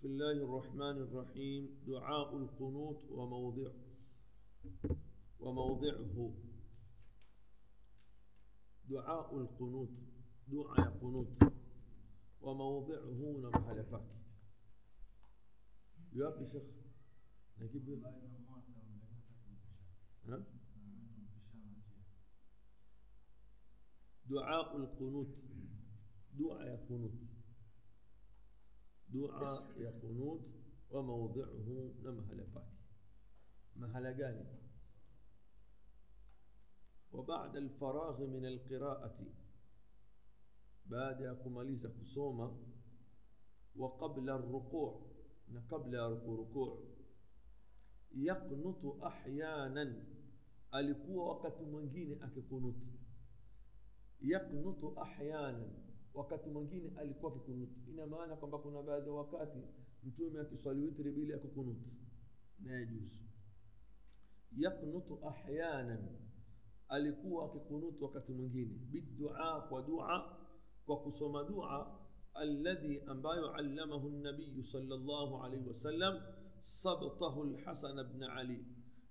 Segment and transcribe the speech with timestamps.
[0.00, 1.84] بسم الله الرحمن الرحيم.
[1.86, 3.72] دعاء القنوت وموضع
[5.40, 6.32] وموضعه.
[8.88, 9.90] دعاء القنوت.
[10.48, 11.52] دعاء قنوت.
[12.40, 14.16] وموضعه نمحل باكي
[16.12, 16.62] يوابي شيخ
[17.60, 17.84] نجيب
[24.24, 25.28] دعاء القنوت.
[26.38, 27.29] دعاء قنوت.
[29.12, 30.40] دعاء يا قنوت
[30.90, 32.72] وموضعه نمهل باك
[33.76, 34.44] مهل قاني
[37.12, 39.18] وبعد الفراغ من القراءة
[40.86, 42.56] بعد يقوم ليس كسوما
[43.76, 45.10] وقبل الركوع
[45.70, 46.78] قبل الركوع
[48.14, 50.04] يقنط أحيانا.
[50.74, 52.74] ألقوا وقت منجيني أكي قنوت.
[54.22, 55.89] يقنط أحيانا.
[56.14, 59.58] Wakati mwingine alikuwa akikunuti ina maana kwamba kuna baadhi ya wakati
[60.04, 61.90] mtume akiswali witri bila ya kukunuti
[62.60, 63.20] naye juzu
[64.56, 66.08] yaqnutu ahyanan
[66.88, 70.36] alikuwa akikunuti wakati mwingine bidua kwa dua
[70.86, 72.00] kwa kusoma dua
[72.34, 76.20] alladhi ambayo allamahu nabiyu sallallahu alaihi wasallam
[76.64, 78.64] sabtahu lhasan bn ali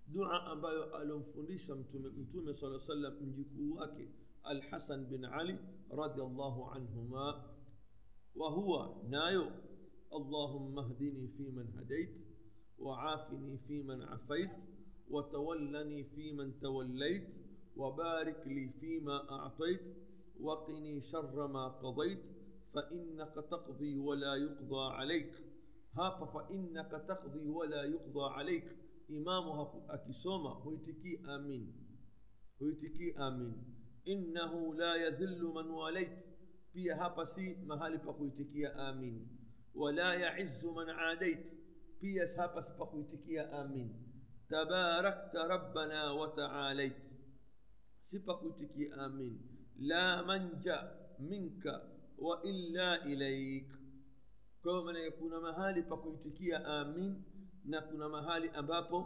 [0.08, 4.10] dua ambayo alomfundisha mtume mtume saa sallam mjukuu wake
[4.50, 5.60] الحسن بن علي
[5.92, 7.28] رضي الله عنهما
[8.36, 9.46] وهو نايو
[10.14, 12.10] اللهم اهدني فيمن هديت
[12.80, 14.52] وعافني فيمن عافيت
[15.10, 17.28] وتولني فيمن توليت
[17.76, 19.82] وبارك لي فيما أعطيت
[20.42, 22.20] وقني شر ما قضيت
[22.74, 25.34] فإنك تقضي ولا يقضى عليك.
[25.98, 28.66] هاب فإنك تقضي ولا يقضى عليك.
[29.10, 31.74] إمامها أكسوما هويتكي آمين.
[32.62, 33.79] هويتكي آمين.
[34.08, 36.30] إنه لا يذل من واليت.
[36.74, 39.28] بيا هابسي مهالي بقويتكي آمين
[39.74, 41.46] ولا يعز من عاديت
[42.02, 43.90] بيا هابس بقويتكي آمين
[44.50, 46.96] تباركت ربنا وتعاليت
[48.12, 49.42] سبقويتكي آمين
[49.80, 51.66] لا من جاء منك
[52.18, 53.70] وإلا إليك
[54.64, 57.24] كما يكون مهالي بقويتكي آمين
[57.66, 59.06] نكون مهالي أبابو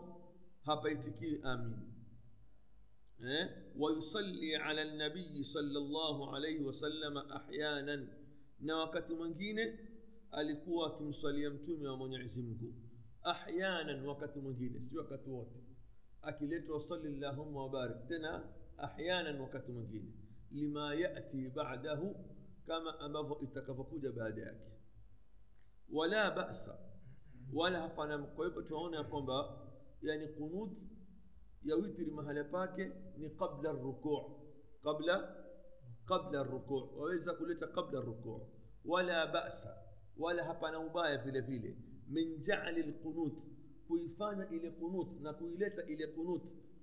[0.67, 1.92] هابيتكي آمين
[3.23, 8.07] إيه؟ ويصلي على النبي صلى الله عليه وسلم أحيانا.
[8.61, 9.75] نوكت منجينة
[10.37, 12.73] الكوى كم صليم تومي ومن يعزمك
[13.27, 15.47] أحيانا وقت منجينة سوى كتوات
[16.23, 18.05] أكلت وصلي اللهم وبارك.
[18.09, 18.53] تنا
[18.83, 20.11] أحيانا وقت منجينة
[20.51, 22.15] لما يأتي بعده
[22.67, 24.57] كما أمر اتكفكود بعدك.
[25.91, 26.69] ولا بأس.
[27.53, 28.25] ولا فنم.
[28.25, 29.69] قيبت هنا قنبا؟
[30.03, 30.77] يعني قنوت
[31.65, 34.43] يوتر مهلا باكي ني قبل الركوع.
[34.83, 35.09] قبل؟
[36.07, 36.83] قبل الركوع.
[36.83, 38.47] وإذا قلت قبل الركوع.
[38.85, 39.67] ولا بأس.
[40.17, 41.75] ولا هبنا مبايا في لفيلة
[42.09, 43.43] من جعل القنوت.
[43.87, 45.21] كيفانا إلى قنوت.
[45.21, 46.41] نكويلتا إلى قنوت.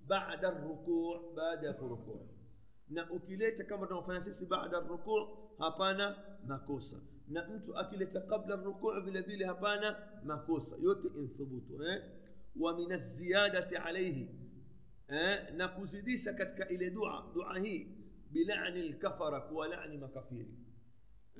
[0.09, 1.35] بعد الركوع.
[1.37, 2.27] بعد الركوع.
[2.91, 4.49] na ukileta kama بعد الركوع.
[4.49, 6.97] bada ruku hapana makosa
[7.29, 9.47] na mtu akileta qabla ruku vile vile
[12.57, 14.29] ومن الزيادة عليه.
[15.11, 17.87] Eh, na kuzidisha katika ile dua dua hii
[18.31, 20.55] bilani lkafara kuwalani makafiri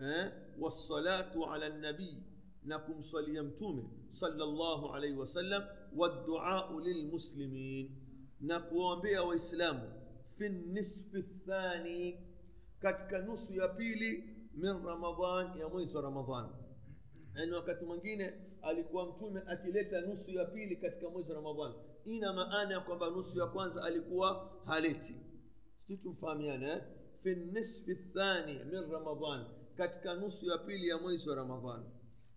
[0.03, 2.23] eh, wassalatu ala nabii
[2.63, 5.65] na kumswalia mtume salllahu alaihi wasallam
[5.97, 7.91] wadduau lilmuslimin
[8.41, 9.81] na kuwaombea waislamu
[10.39, 12.27] fi nisfi thani
[12.79, 16.49] katika nusu ya pili min ramadan ya mwezi wa ramadhan
[17.35, 18.33] yani wakati mwingine
[18.63, 21.73] alikuwa mtume akileta nusu ya pili katika mwezi wa ramadhan
[22.05, 25.17] ina maana ya kwamba nusu ya kwanza alikuwa haleti
[25.87, 26.83] si tumfahamiane eh?
[27.23, 29.47] fi nisfi thani min ramadan
[29.77, 31.85] katika nusu ya pili ya mwezi wa ramadhan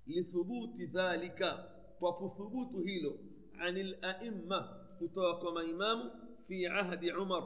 [0.06, 1.70] lithubuti dhalika
[2.00, 3.20] kwa kuthubutu hilo
[3.60, 6.12] ani laimma kutoka kwa maimamu
[6.48, 7.44] fi ahdi umar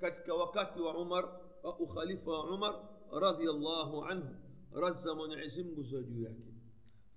[0.00, 2.74] katika wakati wa umar wa ukhalifa wa umar
[3.20, 4.34] radiallahu anhu
[4.74, 6.52] radza mwenyezi mungu za juu yake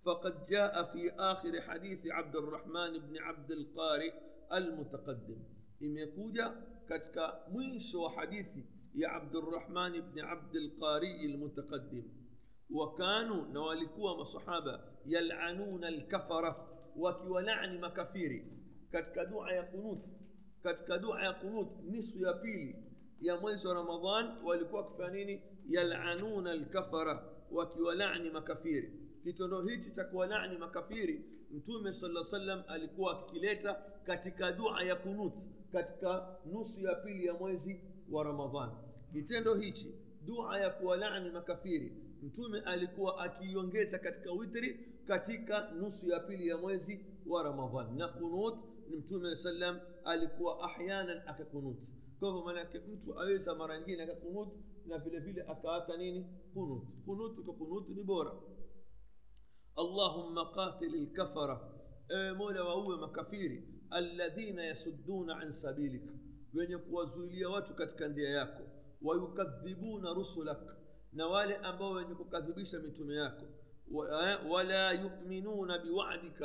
[0.06, 4.14] فقد جاء في آخر حديث عبد الرحمن بن عبد القارئ
[4.54, 5.38] المتقدم
[5.80, 6.54] imekuja
[6.88, 8.66] katika mwisho wa hadithi
[8.96, 12.04] ya abdurahmani bni abdilqarii lmutaqadim
[12.70, 16.56] wakanu na walikuwa masahaba yalanuna lkafara
[16.96, 18.46] wakiwalani makafiri
[18.92, 20.00] katika dua ya qunut
[20.64, 22.76] katika dua ya qunut nisu ya pili
[23.22, 28.94] ya mwezi wa ramadhan walikuwa wakifanya nini yalanuna lkafara wakiwalani makafiri
[29.24, 31.26] kitendo hichi cha kuwalani makafiri
[31.56, 33.74] mtume sala salam alikuwa akikileta
[34.04, 35.34] katika dua ya kunut
[35.72, 37.82] katika nusu ya pili ya mwezi
[38.12, 38.70] wa ramadhan.
[39.14, 41.94] Kitendo hichi dua ya kuwalani makafiri
[42.24, 47.98] mtume alikuwa akiiongeza katika witri katika nusu ya pili ya mwezi wa ramadhan.
[47.98, 48.56] Na kunut
[48.90, 51.78] ni mtume sallam alikuwa ahyanan akakunut.
[52.20, 54.50] Kwa hivyo maanake mtu aweza mara nyingine akakunut
[54.88, 56.26] na vile vile akaata nini?
[56.54, 56.84] Kunut.
[57.06, 58.32] Kunut kwa kunut ni bora
[59.80, 61.72] اللهم قاتل الكفرة
[62.12, 63.64] مولا وهو مكفير
[63.94, 66.04] الذين يسدون عن سبيلك
[66.56, 68.64] وينك وزولي واتك تكندياكو
[69.02, 70.78] ويكذبون رسلك.
[71.14, 73.46] نوال أبو وينك كذبيش متمياكو
[74.50, 76.42] ولا يؤمنون بوعدك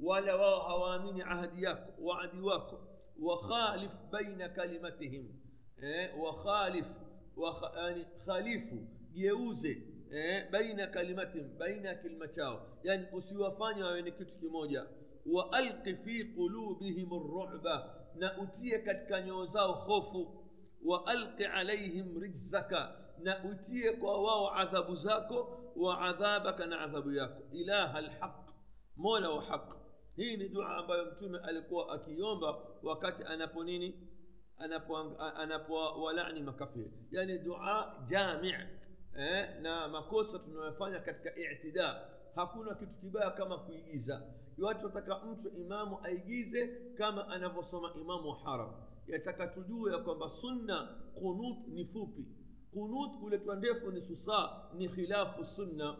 [0.00, 2.78] ولا وهوامين عهدياك وعديواك
[3.20, 5.40] وخالف بين كلمتهم
[6.18, 6.86] وخالف
[7.36, 14.86] وخالف يعني جيوزه eh, baina kalimatihim baina kilima chao yani usiwafanye wawe ni kitu kimoja
[15.26, 20.44] waalqi fi qulubihim ruba na utie katika nyoo zao hofu
[20.84, 28.00] waalqi alaihim rijzaka na utie kwa wao adhabu zako wa adhabaka na adhabu yako ilaha
[28.00, 28.50] lhaq
[28.96, 29.76] mola wa haq
[30.16, 34.08] hii ni dua ambayo mtume alikuwa akiomba wakati anapo nini
[35.36, 38.54] anapowalani makafiri yani dua jami
[39.18, 44.22] eh, na makosa tunayofanya katika itida hakuna kitu kibaya kama kuigiza
[44.58, 46.66] watu wataka mtu imamu aigize
[46.98, 48.72] kama anavyosoma imamu haram
[49.06, 52.26] yataka tujue ya kwamba sunna qunut ni fupi
[52.72, 55.96] qunut kuletwa ndefu ni susaa ni khilafu sunna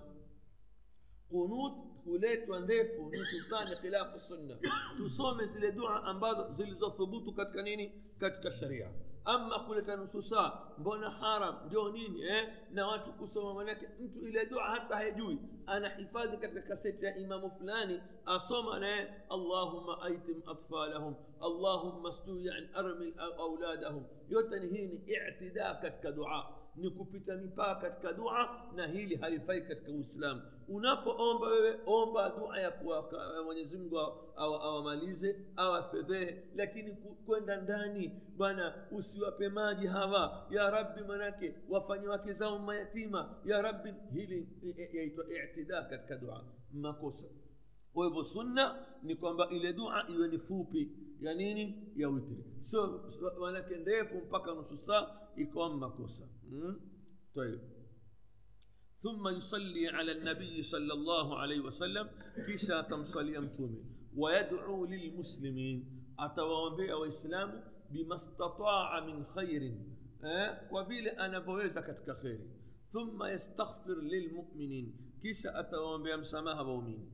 [1.31, 1.73] qunut
[2.05, 4.56] kuletwa ndefu nusu saa ni khilafu sunna
[4.97, 8.91] tusome zile dua ambazo zilizothubutu katika nini katika sharia
[9.24, 12.48] ama kuleta nusu saa mbona haram ndio nini eh?
[12.70, 18.00] na watu kusoma manake mtu ile dua hata haijui anahifadhi katika kaseti ya imamu fulani
[18.26, 25.74] asoma naye allahumma aitim atfalahum allahumma stui an armil auladahum yote ni hii ni itida
[25.74, 30.42] katika dua ni kupita mipaka katika dua na hili halifai katika uislamu.
[30.69, 32.72] Unapoomba wewe omba dua ya
[33.44, 33.98] mwenyezimngu
[34.36, 36.92] awamalize awafedhehe lakini
[37.26, 38.22] kwenda ndani.
[38.36, 40.46] Bwana usiwape maji hawa.
[40.50, 43.36] Ya rabbi manake wafanye wake zao mayatima.
[43.44, 44.48] Ya rabbi hili
[44.92, 47.26] yaitwa itida katika dua makosa.
[47.92, 50.90] Kwa hivyo sunna ni kwamba ile dua iwe ni fupi
[51.22, 53.00] ya nini ya witri sio
[53.40, 56.76] manake ndefu mpaka nusu saa ikawa makosa mm?
[57.34, 57.60] طيب.
[59.02, 62.06] ثم يصلي على النبي صلى الله عليه وسلم
[62.46, 63.84] كيشا تمصلي متومي
[64.16, 65.78] ويدعو للمسلمين.
[66.19, 69.62] أتواومبيا وإسلام بما استطاع من خير؟
[70.72, 72.40] وبيل أنا فويزا كتك خير
[72.92, 74.86] ثم يستغفر للمؤمنين.
[75.22, 77.12] كيشا أتواومبيا مسامها بومين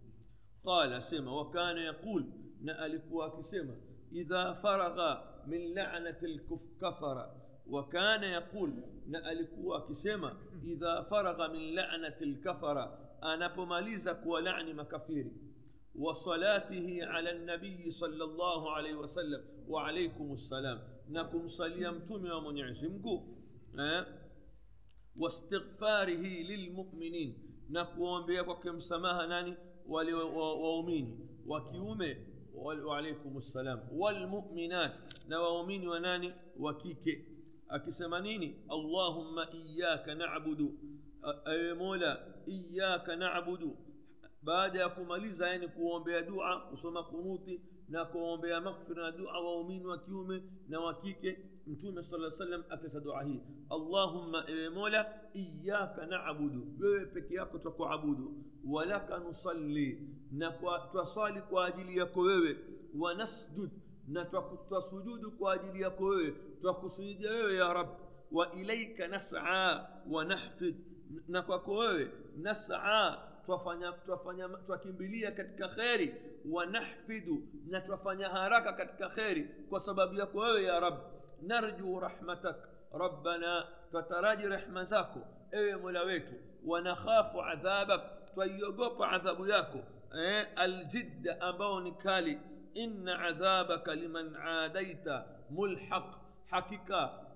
[0.64, 2.22] قال سما وكان يقول
[2.62, 3.76] نألكوا كسما
[4.12, 7.30] إذا فرغ من لعنة الكفر
[7.66, 8.72] وكان يقول
[9.08, 15.32] نألكوا كسما إذا فرغ من لعنة الكفر أنا بماليزا كولعني مكفيري
[15.94, 20.78] وصلاته على النبي صلى الله عليه وسلم وعليكم السلام.
[21.08, 23.36] نكم صليمتم ومن يعزمكم
[23.78, 24.06] أه؟
[25.16, 27.48] واستغفاره للمؤمنين.
[27.70, 29.56] نكون بيكم سماها ناني
[31.48, 32.16] wa kiume
[32.62, 33.88] وعليكم السلام.
[33.92, 34.92] والمؤمنات
[35.28, 37.24] نوامين وناني وكيكي.
[37.70, 38.54] أكسمانيني.
[38.70, 40.60] اللهم إياك نعبد.
[41.48, 43.74] أي مولا إياك نعبد.
[44.42, 50.42] بعد أكما لزا يعني كوام دعاء وصما قنوتي na kuombea makfira dua waumini wa kiume
[50.68, 50.80] na
[51.68, 53.40] متوم صلى الله عليه وسلم أكلس دعائه
[53.72, 54.32] اللهم
[54.74, 55.02] مولا
[55.36, 56.54] إياك نعبد.
[56.80, 58.20] ويبك ياك تكو عبد
[58.64, 60.08] ولك نصلي.
[60.32, 62.26] نكو تصالي كو أجل يكو
[62.94, 63.70] ونسجد.
[64.08, 66.12] نتوك تسجود كو أجل يكو
[66.62, 67.22] توك سجد
[67.60, 67.96] يا رب.
[68.32, 70.74] وإليك نسعى ونحفظ
[71.28, 71.82] نكو كو
[72.36, 73.18] نسعى.
[73.46, 76.14] توفانيا توفانيا توكيم بليا كتك خيري.
[76.48, 77.26] ونحفظ
[77.68, 79.48] نتوفانيا هاراكا كتك خيري.
[79.70, 81.17] كو سبب يكو يا رب.
[81.42, 85.10] نرجو رحمتك ربنا تتراجي رحمتك
[85.54, 88.02] إيه ملاويتو ونخاف عذابك
[88.34, 89.78] تيقوب عذاب ياكو.
[90.14, 92.38] إيه؟ الجد أبوني كالي
[92.76, 95.04] إن عذابك لمن عاديت
[95.50, 96.28] ملحق.
[96.48, 97.28] حقيقة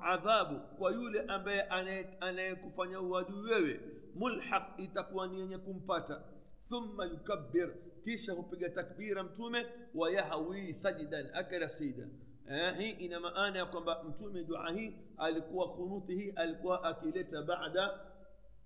[0.00, 3.80] عذاب ويولى أبي أنا أنا كفني ودويه
[4.16, 6.24] ملحق إتقواني يكون باتا
[6.70, 7.74] ثم يكبر.
[8.04, 12.08] كيشه بيجا تكبيرا تومه ويهوي سجدا أكرا سيدا.
[12.50, 18.00] Eh, hii ina maana ya kwamba mtume dua hii alikuwa kunuti hii alikuwa akileta baada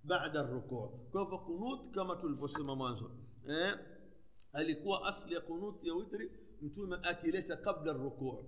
[0.04, 3.10] baada rukuu kwa hivyo kunut kama tulivyosema mwanzo
[3.48, 3.78] eh,
[4.52, 6.30] alikuwa asli ya kunut ya witri
[6.62, 8.44] mtume akileta kabla rukuu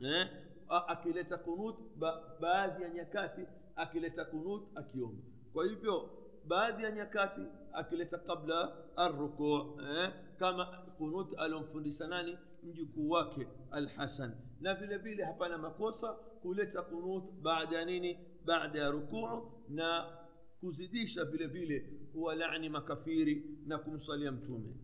[0.00, 0.28] eh,
[0.68, 3.40] akileta kunut ba, baadhi ya nyakati
[3.76, 5.22] akileta kunut akiomba
[5.52, 6.10] kwa hivyo
[6.46, 7.40] baadhi ya nyakati
[7.72, 10.12] akileta kabla arrukuu eh?
[10.38, 10.66] kama
[10.98, 17.84] kunut alomfundisha nani mjukuu wake alhasan na vile vile hapana makosa kuleta kunut baada ya
[17.84, 20.16] nini baada ya rukuu na
[20.60, 21.80] kuzidisha vile vile
[22.12, 24.74] kuwalani makafiri na kumsalia mtume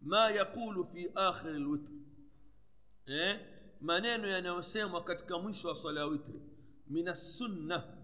[0.00, 1.90] ma yaqulu fi akhiri lwitr
[3.06, 3.40] eh?
[3.80, 6.40] maneno yanayosemwa katika mwisho wa swala ya witri
[6.86, 7.98] min assunna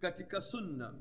[0.00, 0.94] katika sunna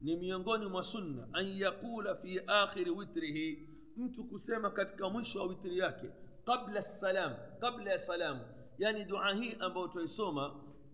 [0.00, 5.78] ni miongoni mwa sunna an yaqula fi akhiri witrihi mtu kusema katika mwisho wa witri
[5.78, 6.10] yake
[6.48, 8.40] qabla salam qabla ya salamu
[8.78, 10.44] yani dua hii ambayo tutaisoma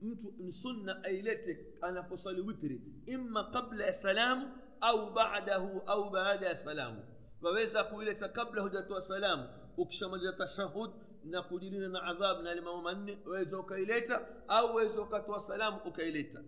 [0.03, 4.45] mtu ni sunna ailete anaposali witri imma qabla ya salamu
[4.81, 7.03] au badahu au baada ya salamu
[7.43, 10.91] waweza kuileta kabla hujatoa salamu ukishamaliza tashahud
[11.25, 16.41] na kujilinda na adhabu na mambo manne waweza ukaileta au waweza ukatoa salamu ukaileta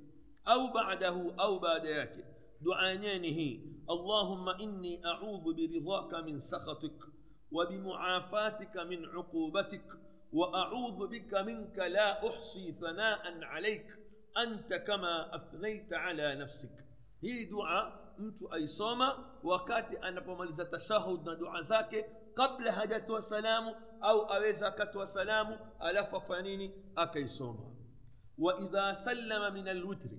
[0.45, 2.25] au badahu au baada yake
[2.61, 6.93] dua yenyewe ni hii allahumma inni audhu biridhaka min sakhatik
[7.57, 9.87] وبمعافاتك من عقوبتك
[10.33, 13.87] وأعوذ بك منك لا أحصي ثناء عليك
[14.39, 16.77] أنت كما أثنيت على نفسك.
[17.23, 19.01] هي دعاء أنت أي صوم
[19.43, 21.93] وكات أن بمالز تشهد دعاء زاك
[22.37, 23.65] قبل هجت وسلام
[24.05, 27.77] أو اوزكت وسلام ألف فنيني اكي صوم.
[28.39, 30.11] وإذا سلم من الوتر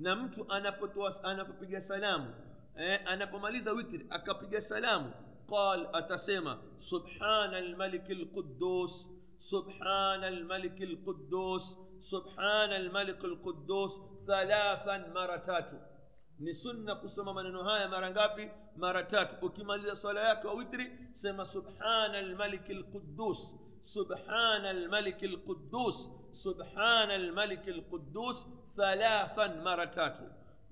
[0.00, 2.34] نمت أنا بطوس أنا ببيجا سلام
[2.78, 5.14] إيه، أنا بمالز وتر اكبيجا سلام.
[5.48, 9.06] قال أتسمى سبحان الملك القدوس
[9.40, 11.64] سبحان الملك القدوس
[12.00, 15.70] سبحان الملك القدوس ثلاثا مرتات
[16.40, 21.44] ni sunna kusoma maneno haya mara ngapi mara tatu ukimaliza swala yake wa witri sema
[21.44, 28.46] subhana almaliki lqudus subhana almaliki lqudus subhana almaliki lqudus
[28.76, 30.22] thalathan mara tatu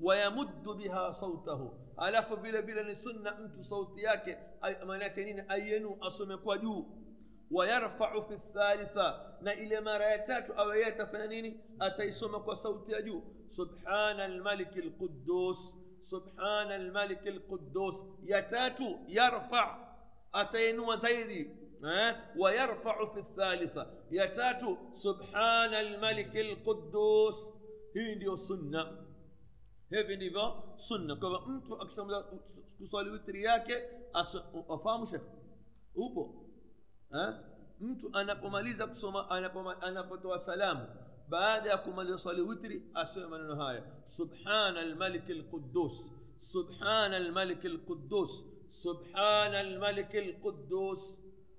[0.00, 1.78] ويمد بها صوته.
[2.02, 4.28] ألف بلا بلا نسنة أنت صوتياك
[4.64, 6.84] أي أمانك نين أينو أصمك وجو.
[7.50, 9.38] ويرفع في الثالثة.
[9.42, 13.22] نا إلى ما رأيتات أو يأت فنانيني أتيسمك وصوت يجو.
[13.50, 15.58] سبحان الملك القدوس.
[16.06, 18.04] سبحان الملك القدوس.
[18.22, 19.94] يتات يرفع.
[20.34, 21.62] أتينو زيدي.
[22.37, 23.87] ويرفع في الثالثة.
[24.11, 24.62] يتات
[24.94, 27.44] سبحان الملك القدوس.
[27.96, 29.12] هندي سنة
[29.99, 32.22] hivi ndivyo sunna kwa hivyo mtu akishamaliza
[32.78, 33.82] kuswali witri yake
[34.68, 35.22] wafahamu shekh
[35.94, 36.46] upo
[37.14, 37.34] eh?
[37.80, 39.30] mtu anapomaliza kusoma
[39.80, 40.87] anapotoa salamu
[41.28, 45.92] baada ya kumaliza swali witri aseme maneno haya subhana almaliki lqudus
[46.40, 51.18] subhana almaliki lqudus subhana almaliki lqudus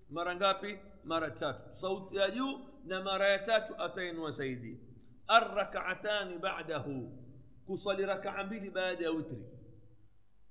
[0.09, 4.79] mara ngapi mara tatu sauti ya juu na mara ya tatu atainua zaidi
[5.27, 7.22] arrakaatani badahu
[7.69, 9.45] كصلي ركعة مبيلي بعد أوتري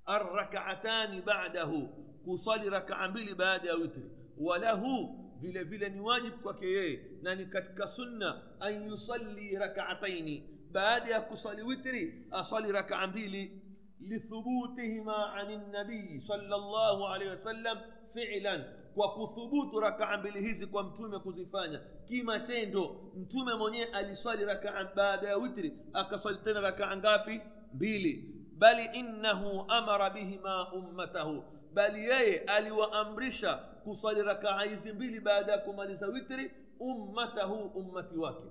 [0.09, 1.89] الركعتان بعده
[2.27, 4.83] كصلي ركعة بلي بعد أوتري وله
[5.41, 8.31] فيلا فيلا نواجب كوكي إيه؟ ناني كتك سنة
[8.63, 10.49] أن يصلي ركعتين.
[10.71, 13.61] بعد كصلي وتري أصلي ركعة بلي
[14.01, 17.81] لثبوتهما عن النبي صلى الله عليه وسلم
[18.15, 18.82] فعلا.
[18.95, 21.81] Kwa kuthubutu rakaa mbili hizi kwa mtume kuzifanya.
[22.07, 27.41] Kimatendo mtume mwenyewe aliswali rakaa baada ya witri akaswali tena rakaa ngapi?
[27.73, 28.29] Mbili.
[28.57, 36.07] Bali innahu amara bihima ummatahu bali yeye aliwaamrisha kuswali rakaa hizi mbili baada ya kumaliza
[36.07, 38.43] witri ummatahu ummati wake.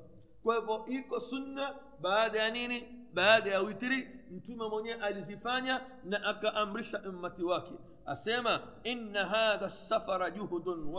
[0.43, 7.03] Kwa hivyo iko sunna baada ya nini baada ya witri mtume mwenyewe alizifanya na akaamrisha
[7.09, 7.75] ummati wake
[8.07, 10.95] asema inna hadha safara juhdun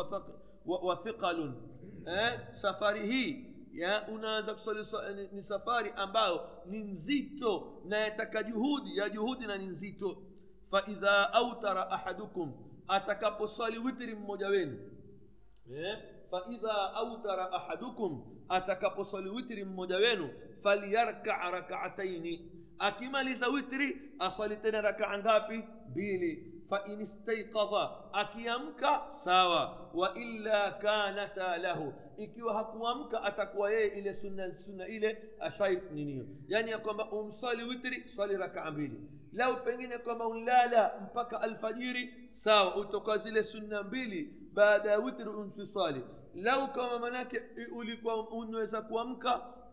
[0.66, 1.54] wa thiqalun
[2.08, 8.98] eh, safari hii ya unaanza kuswali ni, ni safari ambayo ni nzito na yataka juhudi
[8.98, 10.18] ya juhudi na ni nzito
[10.72, 12.54] faidha autara ahadukum
[12.88, 14.80] atakaposwali witri mmoja wenu
[15.76, 15.98] eh?
[16.32, 20.30] faidha autara ahadukum atakaposwali witri mmoja wenu
[20.64, 22.50] فليركع ركعتين.
[22.82, 25.60] أكما لزوتري أصلتنا ركع ngapi
[25.96, 26.54] بيلي.
[26.72, 27.74] فإن استيقظ
[28.16, 31.94] أكيمك سوا وإلا كانت له.
[32.20, 38.36] إكي وهكوامك أتكوى إلي سنة سنة إلي أشاي نيني يعني يقوم أم صلي وتري صلي
[38.36, 39.00] ركع بيلي.
[39.34, 44.28] لو بنين يقوم لا لا مبكى الفجير سوا أتكوز إلي سنة بيلي.
[44.54, 46.04] بعد وتر أم صلي.
[46.36, 49.26] لو كما منك أولي كوام أم نوزا كوامك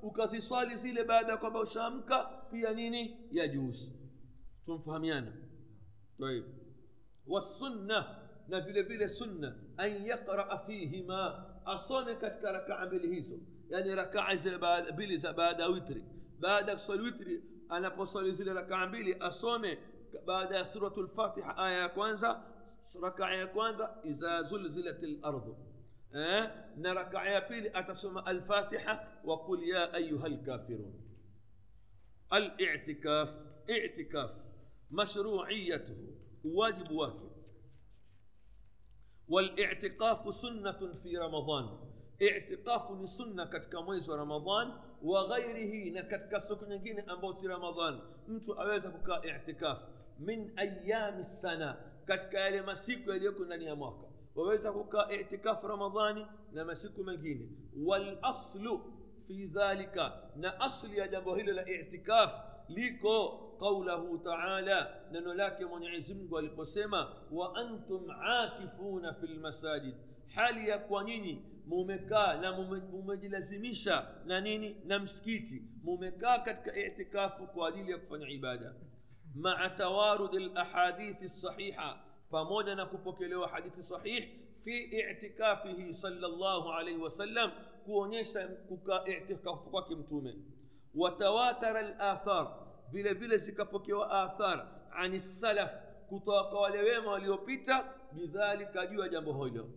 [0.02, 3.92] ukaziswali zile baada ya kwamba ushaamka pia nini ya juzi
[4.66, 5.33] tumfahamiana
[6.21, 6.45] طيب
[7.26, 8.04] والسنة
[8.49, 13.38] na vile vile sunna an yaqraa fihima asome katika rakaa mbili hizo
[13.69, 14.59] yani rakaa zile
[14.92, 16.04] mbili za baada ya witri
[16.40, 19.78] baada ya kuswali witri anaposwali zile rakaa mbili asome
[20.26, 22.42] baada ya suratu lfatiha aya ya kwanza
[23.02, 25.70] rakaa ya kwanza idha zulzilat lardhu eh?
[26.76, 31.00] نركع يا بيلي أتسمى الفاتحة؟ وقل يا أيها الكافرون.
[32.33, 33.29] الاعتكاف
[33.71, 34.31] اعتكاف.
[34.90, 35.97] مشروعيته.
[36.45, 37.31] واجب واجب.
[39.29, 41.90] والاعتكاف سنة في رمضان.
[42.23, 48.00] اعتقاف سنة كتك ميز رمضان وغيره نكتك سكن جين أمبوت رمضان.
[48.29, 48.50] أنت
[49.31, 49.79] أعتكاف.
[50.19, 51.81] من أيام السنة.
[52.09, 53.62] كتك يلي مسيك يلي يكون لن
[54.40, 57.49] waweza kukaa i'tikaf ramadhani na masiku mengine
[57.87, 58.80] walaslu
[59.26, 62.32] fi dhalika na asli ya jambo hilo la i'tikaf
[62.68, 63.28] liko
[63.61, 69.94] qaulahu taala neno lake mwenyezi mungu aliposema wa antum akifuna fi lmasajid
[70.35, 72.52] hali ya kwa nyinyi mumekaa na
[72.92, 78.75] mumejilazimisha na nini na msikiti mumekaa katika itikafu kwa ajili ya kufanya ibada
[79.35, 82.00] maa tawarudi lahadithi sahiha
[82.31, 84.29] pamoja na kupokelewa hadithi sahih
[84.65, 87.51] fi itikafihi salllahu alaihi wasallam
[87.85, 90.35] kuonyesha kukaa itikafu kwake mtume
[90.95, 92.49] watawatara lathar
[92.93, 95.71] vile vile zikapokewa athar ani salaf
[96.09, 99.69] kutoka wale wema waliopita bidhalika juu ya jambo hilo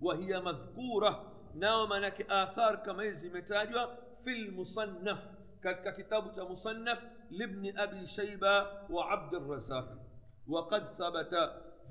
[0.00, 5.18] wahiya madhkura nao maanake athar kama hizi zimetajwa fi lmusannaf
[5.60, 6.98] katika kitabu cha musannaf
[7.30, 9.84] libni abi shaiba wa abdirazaq
[10.48, 11.34] وقد ثبت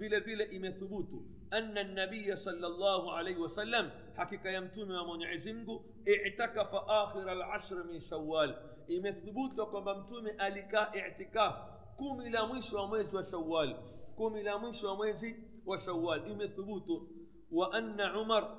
[0.01, 5.85] vile vile imethubutu anna nabiya salllahu alaihi wasallam hakika ya mtume wa mwenyezi mungu
[6.27, 8.55] itakafa akhira lashr min shawal
[8.87, 11.55] imethubutu kwamba mtume alikaa itikaf
[11.97, 13.75] kumi la mwisho wa mwezi wa shawal
[14.15, 17.09] kumi la mwisho wa mwezi wa shawal imethubutu
[17.51, 18.57] wa anna umar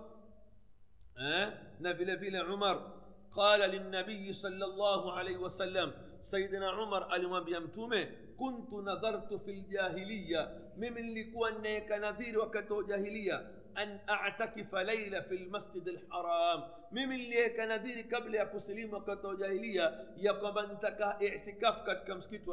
[1.81, 2.79] na vile vile umar
[3.35, 8.09] qala lilnabiyi salllahu alaihi wasallam sayidina umar alimwambia mtume
[8.43, 10.43] كنت نظرت في الجاهلية
[10.77, 13.37] مم اللي كون نذير وكتو جاهلية
[13.79, 16.61] أن أعتكف ليلة في المسجد الحرام
[16.93, 22.49] مم اللي نذير قبل أكسليم وكتو جاهلية يقب انتك اعتكاف كتكم سكت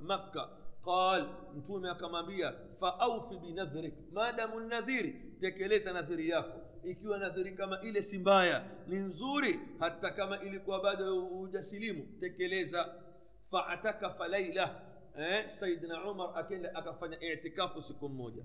[0.00, 0.44] مكة
[0.84, 1.22] قال
[1.56, 8.18] نتوم كما بيا فأوف بنذرك ما دام النذير تكليس نذرياك ikiwa nadhiri kama ile si
[8.18, 12.94] mbaya ni nzuri hata kama ilikuwa bado hujasilimu tekeleza.
[13.50, 14.70] Faatakafa lailah
[15.18, 18.42] eh, sayidina umar akenda akafanya itikafu siku mmoja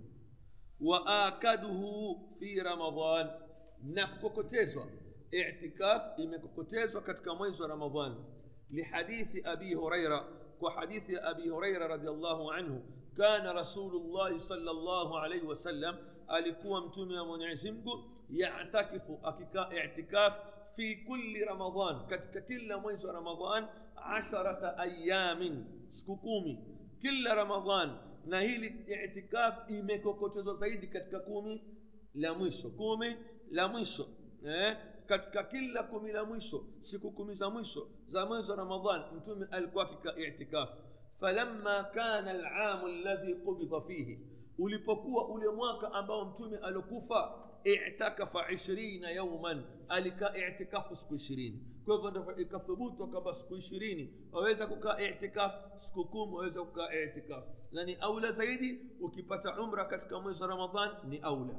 [0.82, 3.30] wa akaduhu fi ramadan
[3.84, 4.88] na kukokotezwa
[5.32, 8.15] itikaf imekokotezwa katika mwezi wa ramadan
[8.71, 10.19] lihadithi abi huraira
[10.60, 12.82] kwa hadithi ya abi huraira radiallahu anhu
[13.17, 15.97] kana rasulullahi salllahu alaihi wasallam
[16.28, 20.34] alikuwa mtume wa mwenyezi mungu yatakifu akikaa itikaf
[20.76, 26.60] fi kulli ramadan katika kila mwezi wa ramadan asharata ayamin siku kumi
[27.02, 27.90] kila ramadan
[28.26, 31.62] na hili itikaf imekokotezwa zaidi katika kumi
[32.14, 33.16] la mwisho kumi
[33.52, 34.08] la mwisho
[34.46, 34.78] eh?
[35.08, 39.84] katika kila kumi la mwisho siku kumi za mwisho za mwezi wa ramadan mtume alikuwa
[39.84, 40.70] akikaa itikaf
[41.20, 44.20] falamma kana alamu alladhi qubidha fihi
[44.58, 49.65] ulipokuwa ule mwaka ambao mtume aliokufa اعتكف عشرين يوما.
[49.91, 56.30] ألك اعتكاف سكو عشرين كيف ندفع يكثبوت وكبا سكو عشرين أويزا كوكا اعتكاف سكو كوم
[56.36, 57.43] أويزا كوكا اعتكاف.
[57.71, 61.54] لأني أولى زيدي وكبت عمرة كتك ميز رمضان ني أولى.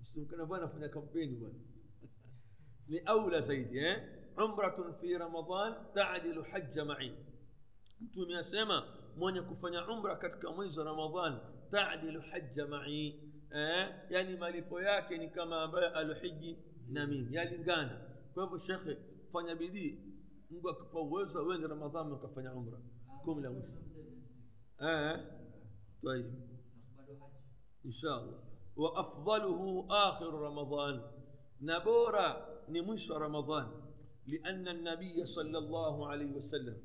[0.00, 1.60] بس ممكن أبانا فينا كمبين بان
[2.90, 7.12] ني أولى زيدي أه؟ عمرة في رمضان تعدل حج معي.
[8.02, 8.82] أنتم يا سيما
[9.16, 10.44] من يكفني عمرة كتك
[10.78, 11.40] رمضان
[11.72, 13.35] تعدل حج معي.
[13.56, 13.94] Eh?
[14.10, 18.00] yani malipo yake ni kama ambayo alohiji na mimi yalingana
[18.34, 18.96] kwa hivyo shekhe
[19.32, 19.98] fanya bidii
[20.50, 22.78] mungu akipa uwezo uende ramadhan ukafanya umra
[23.24, 23.72] kumi la mwisho
[24.80, 25.18] eh?
[26.04, 26.26] طيب
[27.86, 28.40] ان شاء الله
[28.76, 31.00] وافضله اخر رمضان
[31.60, 32.28] نبورا
[32.68, 33.66] نمش رمضان
[34.26, 36.76] لأن النبي صلى الله عليه وسلم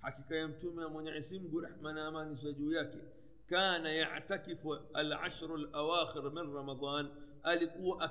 [0.00, 2.92] حقيقه يمتم من يعزم رحمنا أمان زجوياك
[3.48, 7.10] كان يعتكف العشر الأواخر من رمضان.
[7.46, 8.04] ألقوا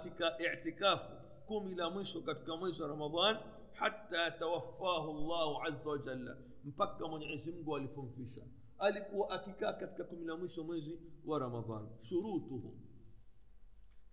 [0.48, 1.24] اعتكاف.
[1.50, 2.50] كم إلى مشو كتك
[2.82, 3.38] رمضان
[3.74, 6.38] حتى توفاه الله عز وجل.
[6.64, 8.48] مبكى من عزم قوالي فنفسا
[8.84, 11.90] ألقوا أكيكا كتك كم إلى مشو مزي ورمضان.
[12.02, 12.76] شروطه.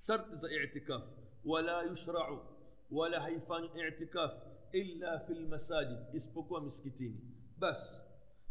[0.00, 1.02] شرط اعتكاف.
[1.44, 2.42] ولا يشرع
[2.90, 4.30] ولا هيفان اعتكاف
[4.74, 6.12] إلا في المساجد.
[6.16, 7.20] اسبقوا مسكتيني
[7.58, 7.99] بس.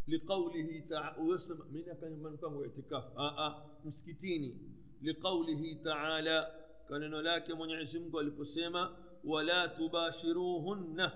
[0.09, 1.39] لقوله تعالى
[1.71, 4.57] من كان من كان اعتكاف؟ آه آه مسكتيني.
[5.01, 6.51] لقوله تعالى
[6.89, 8.89] كان لك من يعزم قال بسيمة
[9.23, 11.11] ولا تباشروهن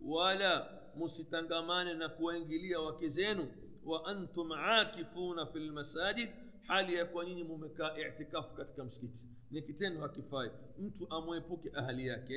[0.00, 0.52] ولا
[0.96, 3.46] مستنغمان نكو انجليا وكزينو
[3.84, 6.28] وأنتم عاكفون في المساجد
[6.68, 9.16] حال يكون ممكا اعتكاف كتك مسكت
[9.52, 12.28] نكتين هكفاي انتو امويبوك أهلياك.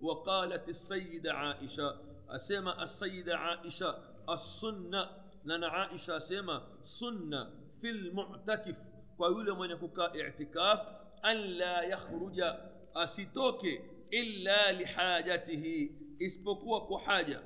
[0.00, 3.98] وقالت السيدة عائشة أسيما السيدة عائشة
[4.34, 7.50] السنة na na aisha asema sunna
[7.80, 8.76] fi lmutakif
[9.16, 10.80] kwa yule mwenye kukaa itikaf
[11.22, 12.58] an la yakhruja
[12.94, 17.40] asitoke illa lihajatihi isipokuwa kwa haja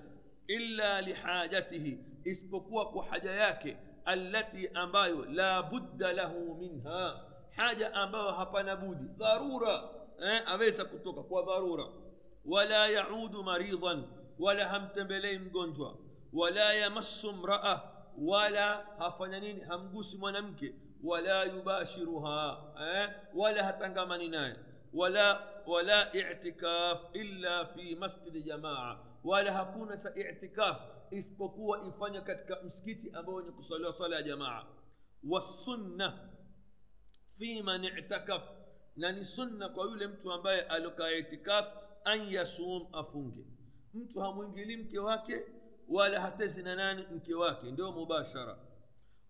[0.46, 8.76] illa lihajatihi isipokuwa kwa haja yake allati ambayo la budda lahu minha haja ambayo hapana
[8.76, 9.82] budi dharura
[10.22, 11.84] eh, aweza kutoka kwa dharura
[12.44, 14.04] wala yaudu maridhan
[14.38, 15.96] wala hamtembelei mgonjwa
[16.36, 17.76] ولا يمس امرأة
[18.18, 18.68] ولا
[19.00, 24.36] هفنانين همجوس منمك ولا يباشرها آه؟ ولا هتنغمانين
[24.92, 25.28] ولا
[25.66, 29.20] ولا اعتكاف إلا في مسجد جماعة.
[29.24, 30.76] ولا هكون اعتكاف
[31.12, 34.62] إسبقوا إفانيا كتك مسكتي أبوني صلى صلاة جماعة.
[35.24, 36.30] والسنة
[37.38, 38.42] في من اعتكف
[38.98, 41.64] نني سنة قويلة متو أمبايا ألوكا اعتكاف
[42.06, 43.44] أن يصوم أفنجي
[43.94, 45.55] متو همونجي لمكي واكي
[45.88, 48.58] ولا هتزن نان انكواك ندو مباشرة.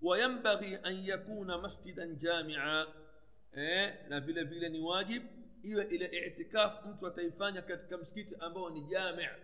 [0.02, 2.86] وينبغي أن يكون مسجدا جامعا.
[3.54, 5.22] إيه؟ لا فيلا فيلا نواجب
[5.64, 9.36] إيه إلى اعتكاف أنت وتيفانيا كمسكيت أمبو جامع.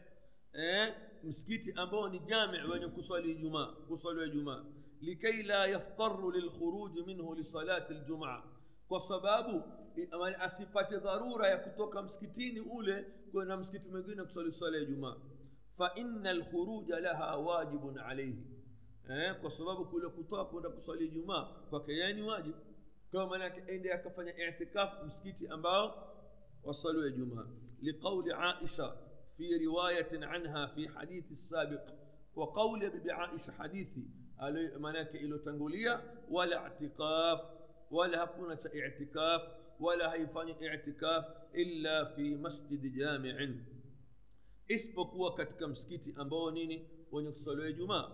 [0.54, 4.64] إيه؟ مسكيت أمبو جامع وين كصلي جمعة كصلي جمعة
[5.02, 8.44] لكي لا يضطر للخروج منه لصلاة الجمعة.
[8.90, 9.62] وسبب
[10.14, 15.16] أما أسيبات ضرورة يكتوك مسكتين أولي كونا مسكت مجينة كصلي صلاة جمعة
[15.78, 18.46] faina lkhuruja laha wajibun alaihi
[19.10, 22.58] eh, kwa sababu kule kutoka kwenda kuswali jumaa kwake yeye ni wajibu
[23.12, 26.12] kama maanake ende akafanya itikaf msikiti ambao
[26.64, 27.46] wasaliwa jumaa
[27.80, 28.96] liqauli aisha
[29.36, 31.80] fi riwayatin anha fi hadithi sabiq
[32.34, 34.10] kwa qauli ya bibi aisha hadithi
[34.80, 37.40] maanake iliyotangulia wala itikaf
[37.90, 39.42] wala hakuna cha itikaf
[39.80, 43.64] wala haifanyi itikaf illa fi masjidi jamiin
[44.74, 48.10] isipokuwa katika msikiti ambao nini wenye kusaliwa jumaa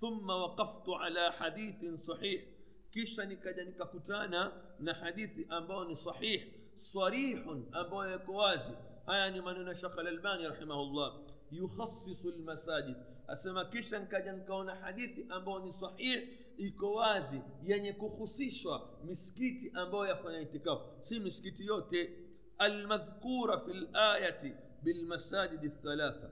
[0.00, 2.42] thumma waqaftu ala hadithin sahih
[2.90, 6.42] kisha nikaja nikakutana na hadithi ambayo ni sahih
[6.76, 8.72] sarihun ambayo yako wazi
[9.06, 12.96] haya ni maneno ya shekh alalbani rahimahullah yukhassisu lmasajid
[13.28, 20.40] asema kisha nikaja nikaona hadithi ambayo ni sahih iko wazi yenye kuhusishwa misikiti ambayo yafanya
[20.40, 22.18] itikafu si misikiti yote
[22.58, 26.30] almadhkura fi layati bilmasajidi thalatha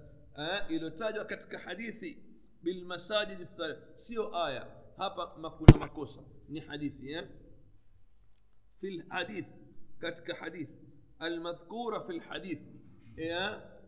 [0.69, 2.23] iliyotajwa katika hadithi
[2.63, 7.29] bilmasajidi thalatha sio aya hapa kuna makosa ni hadithi eh?
[8.81, 9.49] fi lhadith
[9.99, 10.79] katika hadithi
[11.19, 12.63] almadhkura fi lhadith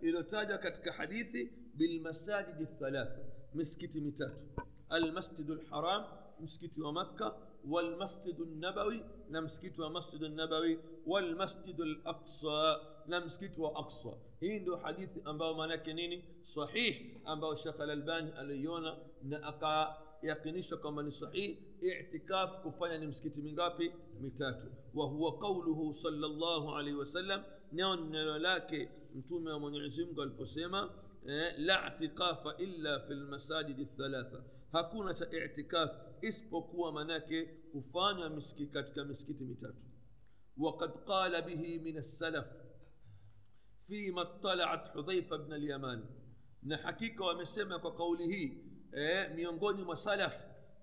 [0.03, 3.18] iliyotajwa katika hadithi bilmasajidi thalatha
[3.55, 4.37] misikiti mitatu
[4.88, 6.05] almasjidu lharam
[6.40, 7.35] msikiti wa makka
[9.29, 14.10] na msikiti wa masjidu nabawi walmasjidu laqsa na msikiti wa aqsa
[14.40, 21.12] hii ndio hadithi ambayo maanake nini sahih ambayo shekh alalbani aliiona na akayakinisha kwamba ni
[21.12, 21.58] sahih
[22.00, 28.88] itikaf kufanya ni msikiti mingapi mitatu wa huwa qauluhu salllahu alaihi wasallam nao neno lake
[29.14, 30.90] mtume wa mwenyezi mungu aliposema
[31.26, 35.90] eh, la itikafa illa fi lmasajidi thalatha hakuna cha itikaf
[36.22, 39.76] isipokuwa manake kufanywa miski katika misikiti mitatu
[40.58, 42.44] وقد قال به من السلف
[43.92, 46.05] فيما اطلعت حذيفة بن اليمان.
[46.66, 48.50] نحكيك ومسمى كقوله
[48.94, 50.35] إيه ميونغوني مسالف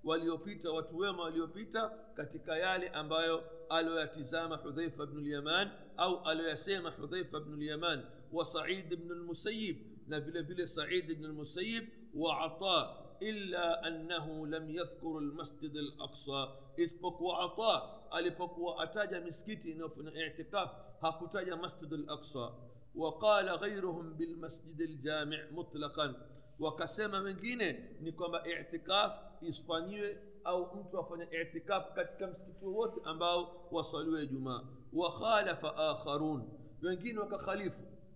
[0.03, 3.41] واليوبيتا وتويما واليوبيتا كتك يالي أمبايو
[3.71, 8.05] ألو يتزام حذيفة بن اليمان أو ألو يسيم حذيفة بن اليمان.
[8.31, 16.41] وسعيد بن المسيب نفل فيل سعيد بن المسيب وعطاء إلا أنه لم يذكر المسجد الأقصى.
[16.79, 20.69] إسبق وعطاء ألبق وأتاج مسكتي نفن اعتقاف
[21.01, 22.68] هكتاج مسجد الأقصى.
[22.95, 26.15] وقال غيرهم بالمسجد الجامع مطلقا.
[26.59, 29.11] وكسم من جينة نكما اعتكاف
[29.43, 30.15] إسفانيو
[30.47, 34.63] أو أنتوا فن اعتكاف كت كم سكتوت أمباو وصلوا جماعة.
[34.93, 36.59] وخالف آخرون.
[36.81, 37.73] من جين وكخليف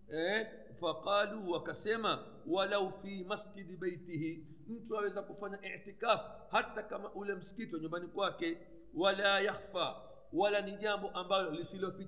[0.09, 4.43] إيه؟ فقالوا وكسم ولو في مسجد بيته.
[4.69, 6.19] أنتوا إذا كفن اعتكاف.
[6.49, 8.57] حتى كما أولم سكتوا نبني كواك
[8.93, 9.95] ولا يخفى.
[10.33, 12.05] ولا نجامو أمباو لسيلو في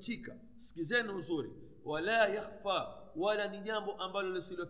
[1.09, 1.51] وزوري
[1.85, 4.67] ولا يخفى ولا نيامو أمبالو لسلو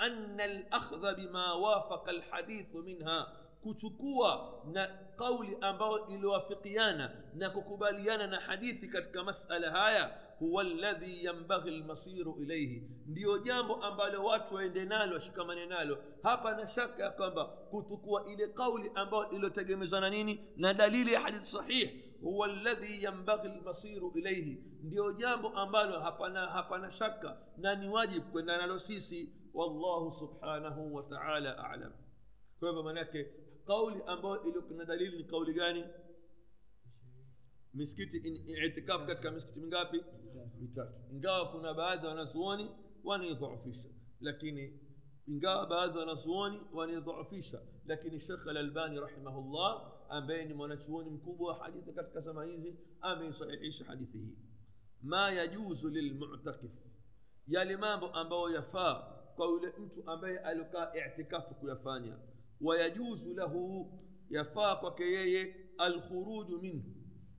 [0.00, 3.32] أن الأخذ بما وافق الحديث منها
[3.64, 10.26] كتكوى نا قول أمبالو إلو وفقيانا نا كوكوباليانا نا حديثي كتك مسألة هايا.
[10.42, 12.82] هو الذي ينبغي المصير إليه.
[13.06, 19.48] ديو جامو أمبالو واتو ويندنالو شكماننالو هابا نشاك يا كمبا كتكوى إلي قول أمبالو إلو
[19.48, 22.05] تقيمزانانيني نا حديث صحيح.
[22.26, 24.62] هو الذي ينبغي المصير إليه.
[24.82, 31.92] ديو جامبو أمالو هبنا هبنا شكا ناني واجب كنا نلوسيسي والله سبحانه وتعالى أعلم
[32.60, 33.14] كيف منك
[33.66, 35.84] قولي أمبو إلو كنا دليل قولي جاني
[37.74, 40.00] مسكتي إن اعتكاف كتك مسكتي من قابي
[40.60, 42.68] بتات نقاو كنا بعد ونسواني
[43.04, 43.76] ونيضعو فيش
[44.20, 44.80] لكني
[45.28, 51.64] إن قاب هذا نسواني ونضعفيشا لكن الشيخ الألباني رحمه الله ambaye ni mwanachuoni mkubwa wa
[51.64, 54.36] hadithi katika zama hizi ameisahihisha hadithi hii
[55.02, 56.70] ma yajuzu lilmutakif
[57.48, 58.94] yale mambo ambayo yafaa
[59.36, 62.18] kwa yule mtu ambaye alikaa itikafu kuyafanya
[62.60, 63.92] wayajuzu lahu
[64.30, 66.84] yafaa kwake yeye alkhuruju minhu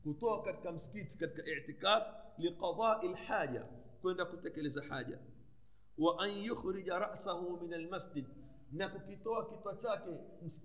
[0.04, 2.04] kutoka katika msikiti katika itikaf
[2.38, 3.66] liqadai lhaja
[4.02, 5.20] kwenda kutekeleza haja
[5.98, 8.26] wa an yukhrija rasahu min almasjid
[8.72, 10.10] na kukitoa kitwa chake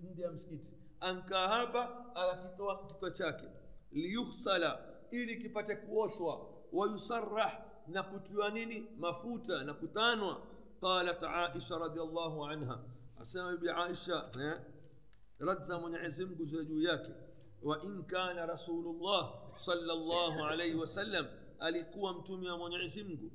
[0.03, 3.45] nje ya msikiti ankaa hapa akakitoa kitwa chake
[3.91, 4.79] liyughsala
[5.11, 10.41] ili kipate kuoshwa wayusarah na kutiwa nini mafuta na kutanwa
[10.81, 12.79] qalat aisha radiallahu anha
[13.21, 14.61] asema bibi aisha eh?
[15.39, 17.11] radza mwenyezi mungu ziwe juu yake
[17.63, 21.25] وإن كان رسول الله صلى الله عليه وسلم
[21.59, 23.31] alikuwa mtume wa mwenyezi mungu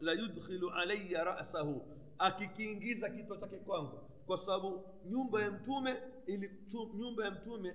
[0.00, 1.82] la yudkhilu alaya rasahu
[2.18, 6.50] akikiingiza kichwa chake kwangu kwa sababu nyumba ya mtume ili,
[6.94, 7.70] nyumba ya mtume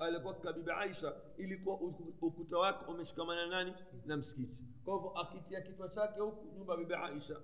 [0.00, 1.76] alikuwa kaka bibi aisha ilikuwa
[2.20, 3.74] ukuta wake umeshikamana nani
[4.06, 7.36] na msikiti kwa hivyo akitia kichwa chake huku nyumba ya bibi aisha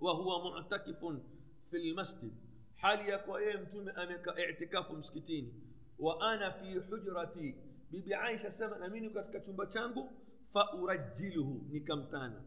[0.00, 1.22] wa huwa mutakifun
[1.70, 2.32] fi lmasjid
[2.76, 5.54] hali ya kwa yeye mtume amekaa itikafu msikitini
[5.98, 7.54] wa ana fi hujrati
[7.90, 10.12] bibi aisha sema na mimi katika chumba changu
[10.52, 12.42] faurajiluhu nikamtana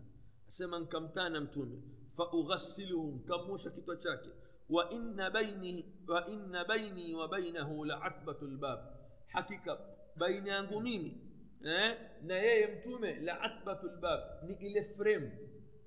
[0.50, 1.82] asema nkamtana mtume
[2.26, 4.30] faughasiluhu nkamosha kitwa chake
[4.70, 8.80] wa inna baini wa inna baini wa bainahu la atbatu lbab
[9.28, 9.80] hakika
[10.16, 11.18] baina yangu mimi
[11.66, 15.32] eh, na yeye mtume la atbatu lbab ni ile frame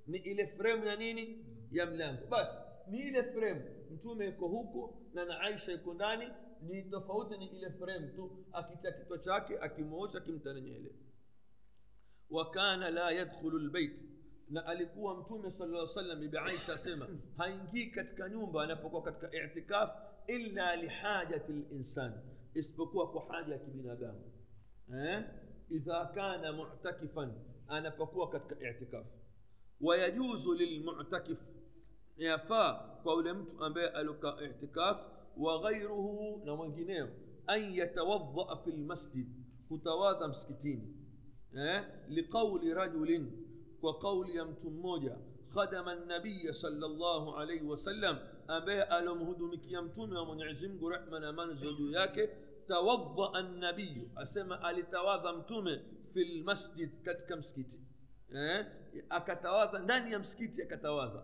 [0.07, 2.57] ni ile frame ya nini ya mlango basi
[2.90, 6.29] ni ile frame mtume yuko huko na na aisha yuko ndani
[6.62, 10.92] ni tofauti ni ile frame tu akitia kitwa chake akimwosha akimtana nyele
[12.31, 13.92] wa kana la yadkhulu lbeit
[14.53, 19.91] na alikuwa mtume sala lla salam bibi aisha asema haingii katika nyumba anapokuwa katika itikaf
[20.27, 22.12] illa lihajati linsan
[22.55, 24.33] isipokuwa kwa haja ya kibinadamu
[24.95, 25.25] eh?
[25.71, 27.33] idha kana mutakifan
[27.69, 29.07] anapokuwa katika itikaf
[29.81, 31.38] wayajuzu lilmutakif
[32.17, 34.99] yafaa kwa yule mtu ambaye aliokaa itikaf
[35.37, 37.09] wa ghairuhu na mwengineo
[37.47, 39.27] an yatawadhaa fi lmasjid
[39.69, 40.97] kutawadha msikitini
[41.57, 41.85] eh?
[42.09, 43.43] liqauli rajulin
[43.83, 45.16] kwa kauli ya mtu mmoja
[45.55, 48.18] khadama nabiya salllahu alaihi wasallam
[48.49, 52.29] ambaye alomhudumikia mtume wa mwenyezi mungu rehma na amani ziwe juu yake
[52.68, 55.81] tawadhaa nabiyu asema alitawadha mtume
[56.14, 57.81] fi lmasjid katika msikiti
[58.35, 58.66] eh?
[59.09, 61.23] akatawadha ndani ya msikiti akatawadha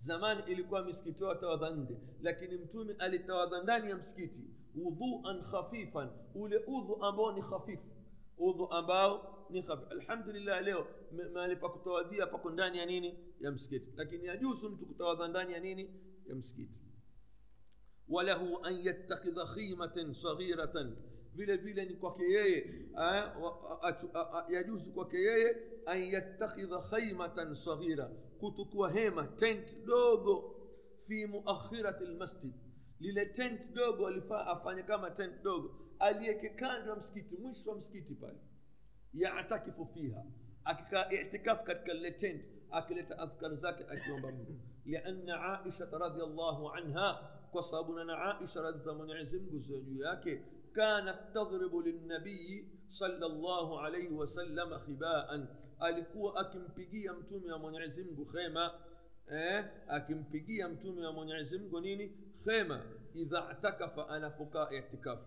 [0.00, 4.44] zamani ilikuwa misikiti watawadha nje lakini mtume alitawadha ndani ya msikiti
[4.86, 7.88] udhuan khafifan ule udhu ambao ni khafifu
[8.40, 10.86] udhu ambao ni khafifu alhamdulillah leo
[11.32, 15.60] mahali pa kutawadhia pako ndani ya nini ya msikiti lakini yajuzu mtu kutawadha ndani ya
[15.60, 15.90] nini
[16.26, 16.74] ya msikiti
[18.08, 20.96] walahu an yattakhidha khimatan saghiratan
[21.34, 22.88] vile vile ni kwake yeye
[24.48, 28.06] yajuzu kwake yeye an yattakhidha khaimatan saghira
[28.40, 30.56] kutukua hema tent dogo
[31.06, 32.54] fi muakhirati lmasjid
[33.00, 38.14] lile tent dogo alifaa afanye kama tent dogo aliyeke kando ya msikiti mwisho wa msikiti
[38.14, 38.38] pale
[39.14, 40.24] yatakifu fiha
[40.64, 47.14] akikaa itikafu katika lile tent akileta adhkar zake akiomba mungu lianna aishata radiallahu anha
[47.50, 53.28] kwa sababu nana aisha radhi za mwenyezi mungu ziwe juu yake kanat tadhribu lilnabiyi sala
[53.28, 55.46] llahu alaihi wasalama khibaan
[55.78, 58.70] alikuwa akimpigia mtume wa mwenyezi mungu khema
[59.32, 62.82] eh, akimpigia mtume wa mwenyezi mungu nini khema
[63.14, 65.24] idha takafa anapokaa itikafu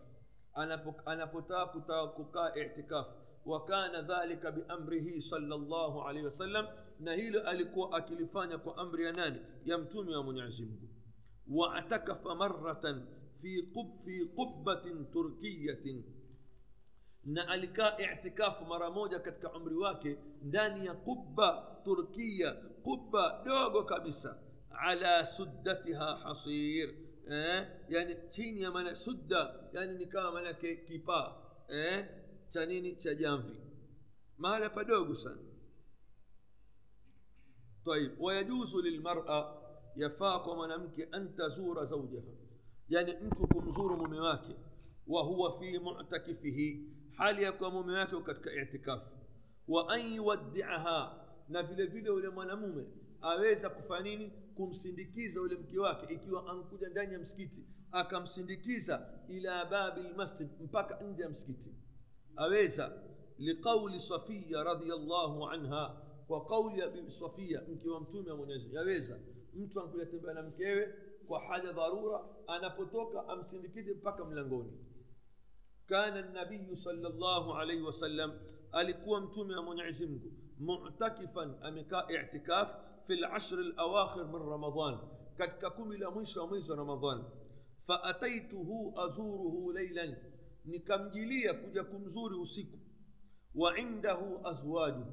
[1.06, 3.12] anapotaka kukaa itikafu
[3.46, 6.68] wakana dhalika biamrihi sala llahu alaihi wasallam
[7.00, 10.90] na hilo alikuwa akilifanya kwa amri ya nani ya mtume wa mwenyezi mungu
[11.48, 13.06] waatakafa maratan
[13.42, 16.04] fi, qub, fi qubbatin turkiyatin
[17.24, 22.52] na alikaa itikafu mara moja katika umri wake ndani ya qubba turkiya
[22.84, 24.38] qubba dogo kabisa
[24.70, 26.96] ala suddatiha hasir eh,
[27.90, 31.36] yani chini ya maana sudda yani ni kama maanake kipaa
[31.68, 32.06] eh,
[32.50, 33.58] cha nini cha jamvi
[34.38, 35.38] mahala padogo sana
[37.86, 39.62] طيب ويجوز للمرأة
[39.98, 42.34] يفاق منامك أن تزور زوجها
[42.90, 44.56] يعني mtu kumzuru mume wake
[45.08, 49.10] wa huwa fi mu'takifihi hali ya kuwa mume wake katika i'tikafu
[49.68, 52.86] wa an yuwaddi'aha na vile vile yule mwanamume
[53.24, 60.02] aweza kufanya nini kumsindikiza yule mke wake ikiwa ankuja ndani ya msikiti akamsindikiza ila babi
[60.02, 61.76] lmasjid mpaka nje ya msikiti
[62.36, 63.02] aweza
[63.38, 69.20] liqauli safiya radhiallahu anha kwa kauli ya bibi safia mke wa mtume wa mwenyezi yaweza
[69.54, 70.94] mtu ankuja tembea na mkewe
[71.28, 74.72] kwa haja dharura anapotoka amsindikize mpaka mlangoni
[75.86, 78.32] kana nabiyu salllahu alaihi wasallam
[78.72, 82.70] alikuwa mtume wa mwenyezi mungu mu'takifan amekaa i'tikaf
[83.08, 84.96] في العشر الأواخر من رمضان.
[85.42, 87.24] قد ككم إلى مشى مشى رمضان.
[87.88, 90.34] فأتيته أزوره ليلا.
[90.66, 92.80] نكمجلية كجا كمزور أسيك
[93.56, 95.06] وعنده أزواجه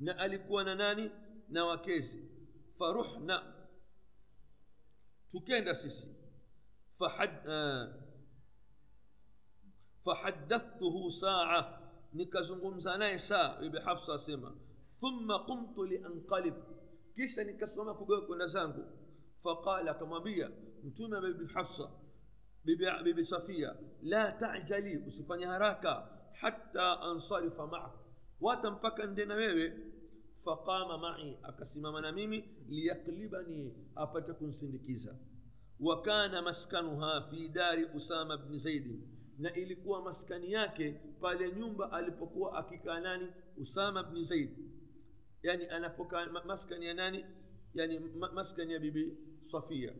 [0.00, 1.10] نألك ناني
[1.50, 2.22] نوكيزي
[2.80, 3.66] فرحنا
[5.32, 6.14] تكين سيسي
[7.00, 8.02] فحد آه.
[10.06, 11.92] فحدثته ساعة.
[12.14, 13.68] نكزنغم زناي ساعة.
[13.68, 14.56] بحفصة سيما.
[15.00, 16.81] ثم قمت لأنقلب.
[17.14, 18.84] Kisha nikasimama kugawa kwenda zangu
[19.42, 20.50] faqala akamwambia
[20.84, 21.90] mtume wa bibi hafsa
[22.64, 26.08] bibi, bibi safia la tajali usifanye haraka
[26.40, 27.92] hatta ansarifa maak
[28.40, 29.72] wata mpaka nde na wewe
[30.44, 35.16] faqama mai akasimama na mimi liyaklibani apate kunsindikiza
[35.80, 39.00] wa kana maskanuha fi dari usama bni zaidi
[39.38, 44.50] na ilikuwa maskani yake pale nyumba alipokuwa akikaa nani usama bni zaid
[45.44, 47.24] يعني أنا بوكا مسكن يا ناني
[47.74, 49.96] يعني مسكن يا بيبي صفية.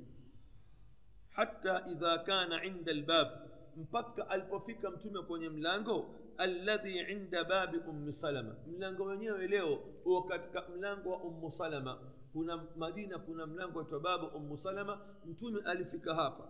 [1.30, 6.04] حتى إذا كان عند الباب مبكا ألبوفيكا متومي كوني ملانغو
[6.40, 8.56] الذي عند باب أم سلمة.
[8.66, 11.98] ملانغو ينيو إليو وقت ملانغو أم سلمة.
[12.34, 16.46] كنا مدينة كنا ملانغو تباب أم سلمة متومي ألفيكا هابا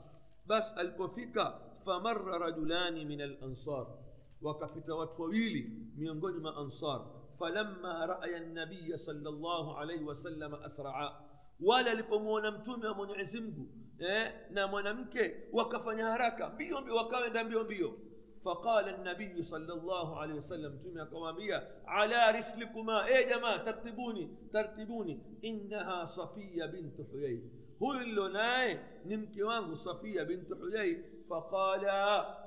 [0.46, 4.02] بس ألبوفيكا فمر رجلان من الأنصار.
[4.42, 7.21] وكفت وطويل من أنصار.
[7.42, 11.10] Falamma raya nabiya salllah alaihi wasalama asraa
[11.60, 13.66] wale alipomwona mtume wa mwenyezi mungu
[13.98, 17.98] eh, na mwanamke wakafanya haraka mbio mbio wakawenda mbio mbio
[18.44, 25.38] فقال النبي صلى الله عليه وسلم تمي كوامبيا على رسلكما إيه جماعة؟ ترتبوني ترتبوني.
[25.44, 27.50] إنها صفية بنت حيي.
[27.82, 31.04] هو اللي ناي نمكي وانغو صفية بنت حيي.
[31.30, 31.84] فقال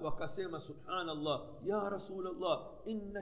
[0.03, 3.17] وكسم سبحان الله يا رسول الله إن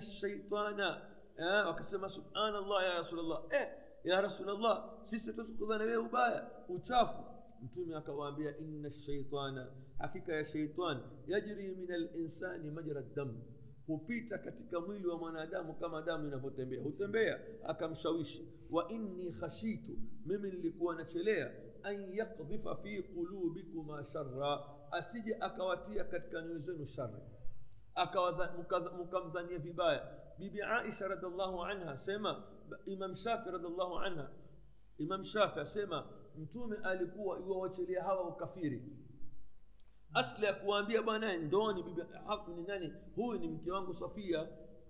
[1.39, 3.67] آه الله يا رسول الله إيه
[4.05, 7.23] يا رسول الله sisi tusikudhana wewe ubaya uchafu
[7.61, 13.41] mtume akawaambia inna shaitana hakika ya sheitan yajri min alinsani majra dam
[13.87, 19.91] hupita katika mwili wa mwanadamu kama damu inavyotembea hutembea akamshawishi wa inni khashitu
[20.25, 21.51] mimi nilikuwa nachelea
[21.83, 24.59] an yakdhifa fi qulubikuma sharra
[24.91, 27.13] asije akawatia katika nyoyo zenu shari
[28.99, 32.43] mkamdhania vibaya bibi aisha radiallahu anha sema
[32.85, 34.29] imam shafi radiallahu anha
[34.97, 36.05] imam shafi asema
[36.37, 38.83] mtume alikuwa iwawachelia hawa ukafiri.
[40.13, 41.83] Asli ya kuwaambia bwana ndoni
[42.67, 42.93] nani?
[43.15, 44.47] Huyu ni mke wangu safia.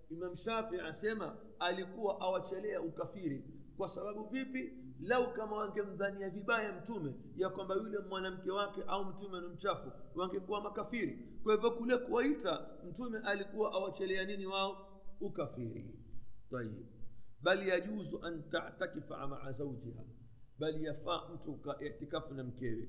[0.10, 3.44] Imam shafi asema alikuwa awachelea ukafiri.
[3.78, 4.74] Kwa sababu vipi?
[5.02, 10.62] Lau kama wangemdhania vibaya mtume ya kwamba yule mwanamke wake au mtume ni mchafu wangekuwa
[10.62, 11.40] makafiri.
[11.44, 14.93] Kwa hivyo kule kuwaita mtume alikuwa awachelea nini wao
[15.26, 16.04] كفيرين
[16.52, 16.86] طيب.
[17.42, 20.06] بل يجوز أن تعتكف مع زوجها.
[20.60, 22.88] بل يفاء أنتك اعتكاف نمكيه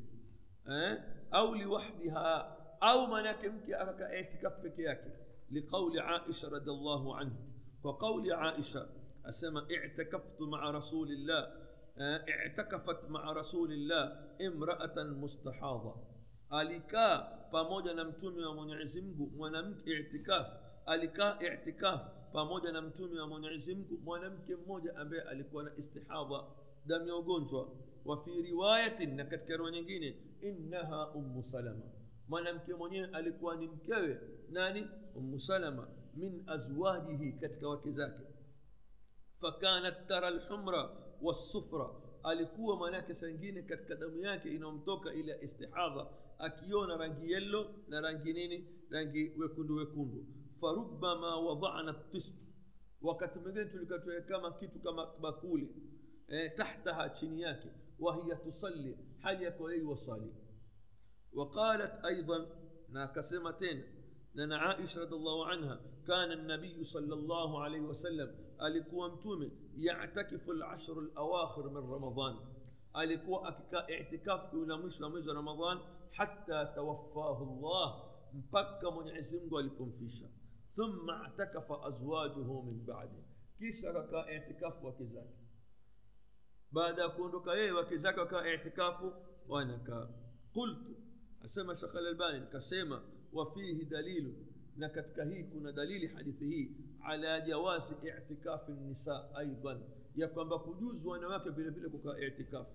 [0.69, 0.99] أه؟
[1.35, 2.57] أو لوحدها.
[2.83, 5.21] أو منك أمك أكاك اعتكاف بكياك
[5.51, 7.37] لقول عائشة رضي الله عنه
[7.83, 8.89] وقول عائشة
[9.25, 11.65] أسمى اعتكفت مع رسول الله.
[11.99, 14.05] أه؟ اعتكفت مع رسول الله
[14.47, 15.95] امرأة مستحاضة.
[16.53, 20.47] أليكا فموجة نمتومي ومنعزمك ونمك اعتكاف.
[20.89, 22.24] أليكا اعتكاف.
[22.35, 26.45] Pamoja na mtume wa mwenyezi mungu mwanamke mmoja ambaye alikuwa na istihadha
[26.87, 27.69] damu ya ugonjwa
[28.05, 31.83] wa fi riwayatin na katika riwaya nyingine innaha ummu salama
[32.29, 34.21] mwanamke mwenyewe alikuwa ni mkewe
[34.51, 38.23] nani ummu salama min azwajihi katika wake zake
[39.41, 40.91] fakanat tara lhumra
[41.23, 41.91] wasufra
[42.23, 46.07] alikuwa maanake saa ingine katika damu yake inayomtoka ile istihadha
[46.39, 50.27] akiona rangi yello na rangi nini rangi wekundu wekundu
[50.69, 52.37] farubama wadana tist
[53.03, 55.69] wakati mwingine tulikatoa kama kitu kama bakuli
[56.29, 60.33] eh, tahtaha chini yake wahiya tusalli hali yako yeye wasali
[61.37, 62.47] وقالت أيضا
[62.93, 63.83] ناكسمتين
[64.35, 71.01] لنا عائشة رضي الله عنها كان النبي صلى الله عليه وسلم alikuwa mtume yatakifu lashru
[71.01, 72.37] lawakhir min ramadan
[72.93, 75.79] alikuwa akikaa itikafu kiula mwisho wa mwezi wa ramadan
[76.11, 78.05] hata tawaffahu llah
[78.35, 80.29] mpaka mwenyezi mungu alipomfisha
[80.77, 83.23] ثم اعتكف أزواجه من بعده.
[83.59, 85.31] كيس كا اعتكاف وكزاك.
[86.73, 89.13] بعد أكون دوكا إيه وكزاك كا اعتكاف
[89.47, 90.11] وأنا كا
[90.55, 90.97] قلت.
[91.45, 93.03] اسما شيخ البالي كسيما
[93.33, 94.47] وفيه دليل.
[94.77, 99.89] نكتكهي كنا دليل حديثه على جواز اعتكاف النساء أيضا.
[100.17, 102.67] يكون بكجوز وأنا واكا في نفلك كا اعتكاف.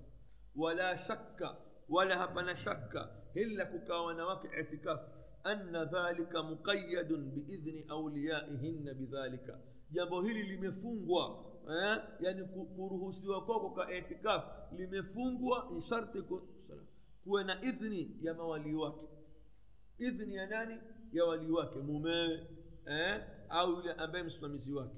[0.56, 1.58] ولا شك
[1.90, 2.96] ولا هبنا شك
[3.38, 5.19] هلا كا وأنا واكا اعتكاف.
[5.48, 9.60] أن ذلك مقيد بإذن أوليائهن بذلك.
[9.92, 11.50] جنب هلي لمفنغوا
[12.20, 12.46] يعني
[12.78, 16.14] كروه سوى كوكو كاعتكاف لمفنغوا شرط
[17.26, 19.10] كونا إذن يا مواليوك
[20.02, 20.82] إذن يا ناني
[21.14, 22.48] يا وليوك ممي
[23.52, 24.92] أو يا أبي مسلمي سواك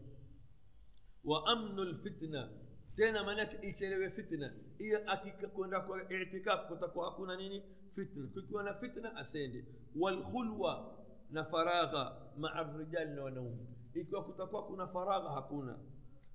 [1.23, 2.60] وأمن الفتنة
[2.95, 7.63] tena maanake ichelewe fitna iyo akikwenda kwa itikafu kutakuwa hakuna nini
[7.95, 9.65] fitna kukiwa na fitna asende
[9.99, 10.97] walkhulwa
[11.29, 15.79] na faragha maa rijali na wanaume ikiwa kutakuwa kuna faragha hakuna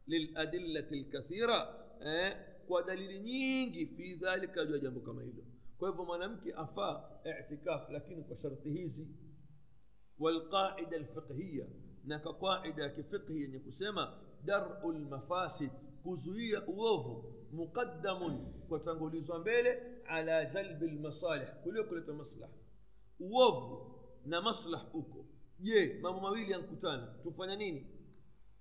[0.07, 1.75] liladillati lkathira
[2.07, 2.37] eh?
[2.69, 5.45] kwa dalili nyingi fi dhalika juu ya jambo kama hilo
[5.79, 7.05] kwa hivyo mwanamke afaa
[7.41, 9.09] itikaf lakini kwa sharti hizi
[10.19, 11.67] walqaida alfiqhiya
[12.05, 15.71] na ka qaida ya kifiqhi yenye kusema daru lmafasid
[16.07, 22.51] kuzuia uovu muqaddamun kwatangulizwa mbele ala jalbi lmasalih kulio kuleta maslah
[23.21, 23.95] uovu
[24.25, 25.27] na maslah uko
[25.59, 27.87] je mambo mawili yankutana tufanya nini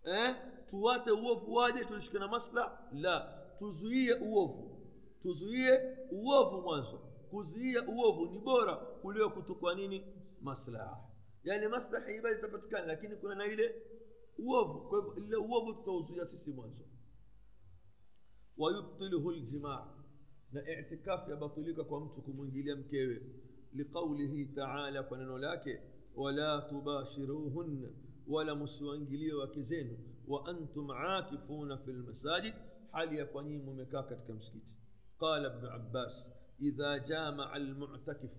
[0.04, 0.36] eh?
[0.70, 4.88] tuwate uovu waje tulishike na maslah la tuzuie uovu
[5.22, 5.80] tuzuie
[6.12, 6.98] uovu mwanzo
[7.30, 10.06] kuzuia uovu ni bora kulio kutukwa nini
[10.42, 11.00] maslaha
[11.44, 13.76] yani maslaha ibada itapatikana lakini kuna na ile
[14.38, 16.86] uovu kwa hivyo ile uovu tutauzuia sisi mwanzo
[18.58, 19.96] ويبطله الجماع.
[20.54, 23.22] نا اعتكاف يبطلك كمتك من جليم كيوي.
[23.76, 25.82] لقوله تعالى كنن لك
[26.16, 27.94] ولا تباشروهن
[28.28, 29.98] ولا مسوان جلي وكزين
[30.28, 32.54] وأنتم عاكفون في المساجد
[32.94, 34.64] حال يكوني ممكاكة كمسكيت.
[35.20, 36.26] قال ابن عباس
[36.62, 38.32] إذا جامع المعتكف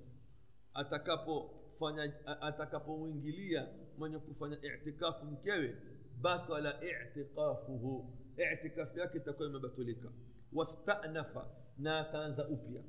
[0.77, 1.49] أتكابو
[1.81, 2.13] فنج...
[2.27, 5.75] أتكابو من جليا من يكو فنج اعتكاف كيوي
[6.23, 8.05] باطل اعتقافه.
[8.37, 10.09] Itikafu yake itakuwa imebatulika
[10.53, 12.83] wastanafa na ataanza upya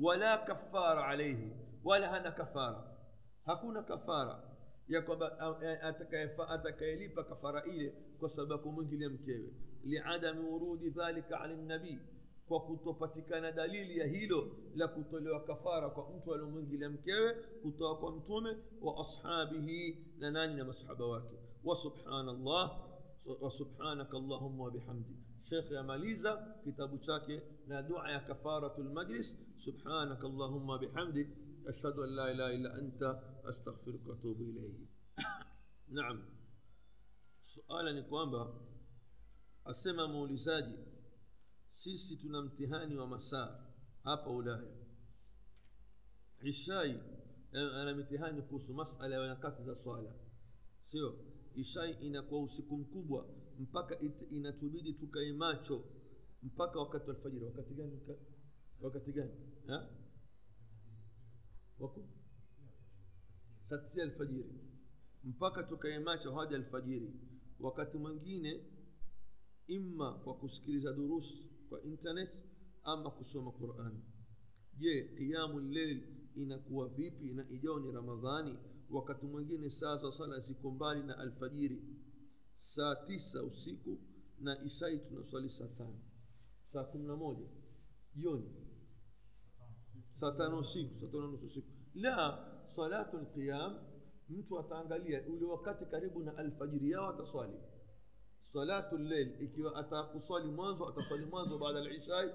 [0.00, 1.52] wala kafara alaihi
[1.84, 2.96] wala hana kafara
[3.46, 4.42] hakuna kafara
[4.88, 5.38] ya kwamba
[6.48, 9.52] atakayelipa kafara ile kwa sababu kumwingilia mkewe
[9.84, 11.98] liadami urudi dhalika ala nabii
[12.48, 18.56] kwa kutopatikana dalili ya hilo la kutolewa kafara kwa mtu aliomwingilia mkewe kutoka kwa mtume
[18.82, 22.80] wa ashabihi na nani na masahaba wake wa subhanallah
[23.26, 25.16] وسبحانك اللهم وبحمدك.
[25.44, 29.36] شيخ يا ماليزا كتاب شاكي لا دعاء كفارة المجلس.
[29.58, 31.28] سبحانك اللهم وبحمدك.
[31.66, 33.02] أشهد أن لا إله إلا أنت
[33.44, 34.86] أستغفرك وأتوب إليه
[35.98, 36.22] نعم.
[37.46, 38.42] سؤال نكوانبا
[39.66, 40.92] أسمى مولزاجي
[41.82, 43.64] sisi tuna mtihani wa masaa
[44.04, 44.72] hapa ulaya
[46.42, 47.00] ishai
[47.52, 50.12] ana mitihani kuhusu masala ya nyakati za swala
[50.90, 51.18] sio
[51.54, 53.26] ishai inakuwa usiku mkubwa
[53.58, 53.98] mpaka
[54.30, 55.84] inatubidi tukae macho
[56.42, 57.44] mpaka wakati wa alfajiri.
[57.44, 58.00] Wakati gani
[58.80, 59.32] wakati gani?
[63.68, 64.52] Tisia alfajiri.
[65.24, 67.12] Mpaka tukae macho hadi alfajiri.
[67.60, 68.64] Wakati mwingine
[69.66, 72.30] imma kwa kusikiliza durusi kwa internet
[72.82, 74.02] ama kusoma quran.
[74.78, 76.02] Je qiyamu lleil
[76.34, 78.58] inakuwa vipi na ijao ni ramadhani
[78.92, 81.82] wakati mwingine saa za sala ziko mbali na alfajiri.
[82.58, 83.98] Saa tisa usiku
[84.40, 85.98] na ishai tunaswali saa tano.
[86.64, 87.46] Saa kumi na moja
[88.14, 88.50] jioni.
[90.20, 91.68] Saa tano usiku saa tano nusu usiku.
[91.94, 92.38] La
[92.76, 93.78] salatu lqiyam
[94.28, 97.58] mtu ataangalia ule wakati karibu na alfajiri yao ataswali.
[98.52, 102.30] Salatu lleil ikiwa atakuswali mwanzo ataswali mwanzo baada lishai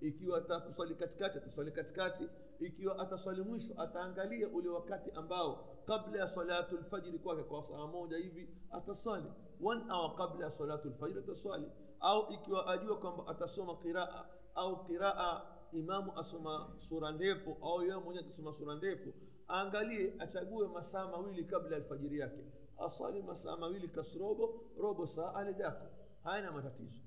[0.00, 2.24] ikiwa atakuswali katikati ataswali katikati.
[2.60, 8.16] Ikiwa ataswali mwisho ataangalia ule wakati ambao kabla ya salatu lfajiri kwake kwa saa moja
[8.16, 9.26] hivi ataswali
[9.64, 11.66] one hour kabla ya salatu lfajiri ataswali
[12.00, 14.24] au ikiwa ajua kwamba atasoma qiraa
[14.54, 19.12] au qiraa imamu asoma sura ndefu au yeye mwenyewe atasoma sura ndefu
[19.50, 22.44] aangalie achague masaa mawili kabla ya alfajiri yake.
[22.78, 25.86] Aswali masaa mawili kasrobo robo saa ale jako
[26.24, 27.00] hayana matatizo.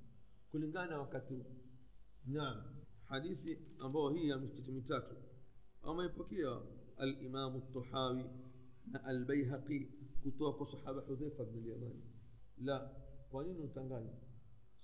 [0.52, 1.46] Kulingana na wakati
[2.26, 2.64] naam.
[3.06, 5.16] Hadithi ambayo hii ya misikiti mitatu.
[5.84, 6.58] Ameipokea
[6.98, 8.26] alimamu tahawi
[9.08, 9.86] البيهقي
[10.26, 12.04] كتوك صحابة حذيفة بن اليماني.
[12.58, 12.92] لا
[13.32, 14.14] قانون تنغاني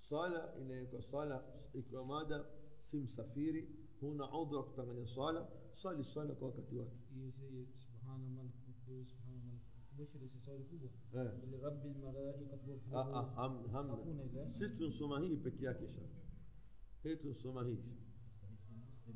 [0.02, 1.41] صالة إن يكو صالة
[1.76, 2.45] إكرامادة
[2.91, 3.70] سيم سفيري
[4.04, 9.62] هنا عضو تنغاني صالة صالة صالة كو كتوك يزي سبحان الملك مفروض سبحان الملك
[9.99, 11.45] بشر سيصال كوبا إيه.
[11.45, 14.54] لرب الملائكة بوحبوه آه آه هم هم.
[14.60, 16.02] سيتون سماهي بكيا كيشا
[17.06, 17.68] هيتون سماهي.
[17.68, 17.78] إيه،
[19.08, 19.16] إيه،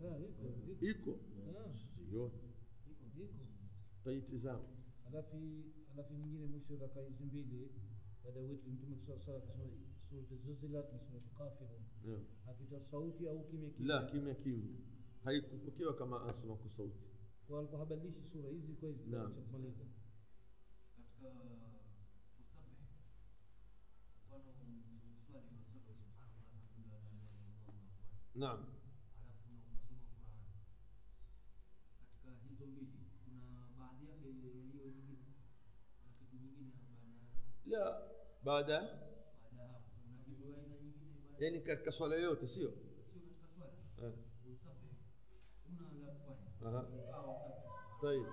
[0.00, 1.74] لا هيكو هيكو آه.
[2.10, 2.30] سيون
[4.04, 4.64] taitizama
[5.06, 5.36] alafu
[5.94, 7.68] alafu nyingine mwisho raka hizi mbili
[8.24, 9.70] baada ya witri mtume saa sala akasema
[10.10, 11.82] surati zuzilat na surati kafirun.
[12.06, 12.20] Yeah.
[12.50, 13.94] akitoa sauti au kimya kimya.
[13.94, 14.68] La kimya kimya.
[15.24, 16.98] Haikupokewa kama asoma kwa sauti
[17.48, 19.32] kwa alikuwa habadilishi sura hizi kwa hizi Naam.
[19.34, 19.84] kumaliza.
[24.30, 24.52] Katika
[28.34, 28.79] kusabbih
[37.70, 38.06] لا
[38.44, 38.68] بعد
[41.38, 42.70] يعني كالكسولة يوتا سيو
[43.98, 44.14] أه.
[48.02, 48.26] طيب.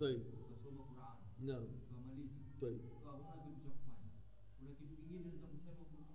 [0.00, 0.22] طيب.
[1.40, 1.66] نعم.
[2.60, 2.80] طيب.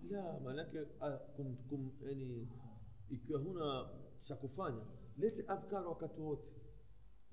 [0.04, 2.48] لا مالك أه، كم كم يعني
[3.10, 4.86] يكون هنا سكوفانا
[5.18, 6.40] ليت الأذكار وكتوت.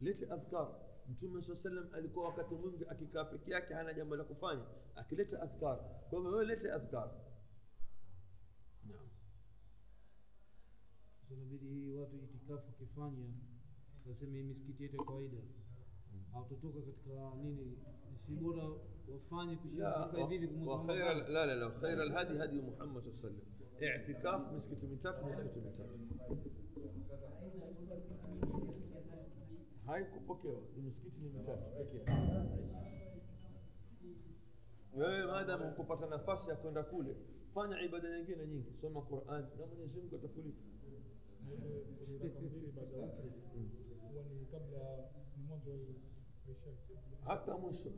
[0.01, 0.94] ليت الأذكار.
[1.11, 4.65] Mtume saa salam alikuwa wakati mwingi akikaa peke yake hana jambo la kufanya
[4.97, 5.79] akileta adhkar
[6.11, 7.11] kwa hivyo wewe lete adhkar
[8.89, 9.09] naam
[11.23, 13.27] sasa inabidi hii watu itikafu wakifanya
[14.07, 15.37] waseme misikiti yetu ya kawaida
[16.33, 17.79] hawatotoka katika nini
[18.27, 18.69] si bora
[19.13, 21.33] wafanye hivi hivi kumweka وخير Ramadhani.
[21.35, 23.45] لا لا لا خير الهدي هدي محمد صلى الله عليه وسلم
[23.83, 25.99] اعتكاف مسكت mitatu مسكت mitatu
[29.95, 32.05] haikupokewa ni misikiti ni mitatu pekee
[34.97, 37.17] wewe maadamu kupata nafasi ya kwenda kule
[37.55, 40.63] fanya ibada nyingine nyingi soma quran na mwenyezi mungu atakulipa
[42.07, 43.31] ile raka mbili baada ya witri
[44.11, 46.97] huwa ni kabla ni mwanzo wa isha sio?
[47.25, 47.91] hata mwisho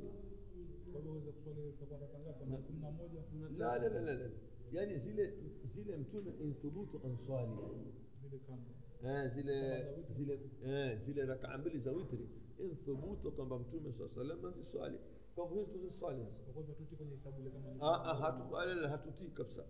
[0.93, 3.21] kwa hivyo waweza kuswali itakuwa raka ngapi kama kumi na moja
[3.59, 4.31] la la la la la
[4.73, 5.35] yani zile
[5.75, 7.53] zile mtume inthubutu answali
[8.23, 8.71] zile kando
[9.05, 10.15] eh, zile Sawa za witri.
[10.15, 12.29] zile eh, zile rakaa mbili za witri
[12.59, 14.99] inthubutu kwamba mtume saa salam aziswali
[15.35, 16.25] kwa hivyo hizo tuziswali
[16.55, 19.65] kwa hivyo tuti kwenye hisabu ile kama ni Ah, ah, hatu- wala la, hatutii kabisa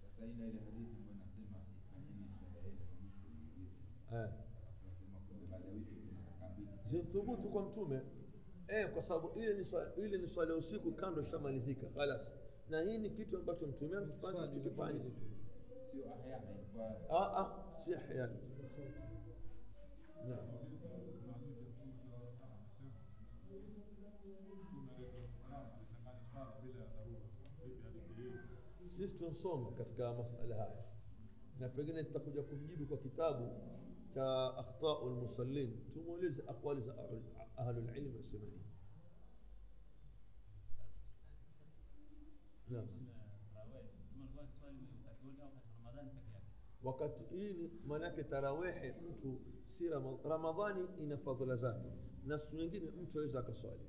[0.00, 3.66] Sasa ina ile hadithi ambayo inasema ifanyeni swala yenu ya mwisho ni witri.
[4.12, 4.28] eh.
[4.80, 6.68] Tunasema kumbe baada ya witri kuna raka mbili.
[6.90, 8.00] zinthubutu kwa mtume
[8.68, 12.20] eh, kwa sababu ile ni swala, ile ni swala ya usiku kando ishamalizika khalas
[12.68, 15.26] na hii ni kitu ambacho mtume akifanya Swali tukifanya la pili tu.
[15.92, 18.36] Sio ahyana ilikuwa ah, ah, si ahyani
[20.28, 20.46] naam
[28.96, 30.84] sisi tunsoma katika masala haya
[31.60, 33.48] na pengine tutakuja kumjibu kwa kitabu
[34.14, 36.94] cha akhtau lmusallin tumuulize aqwali za
[37.56, 38.64] ahlulilmi wasema nini
[42.70, 42.88] naam
[46.86, 49.40] wakati hii maanake tarawehe mtu
[49.78, 49.88] si
[50.28, 51.88] ramadhani ina fadhila zake.
[52.24, 53.80] Na siku nyingine mtu aweza akaswali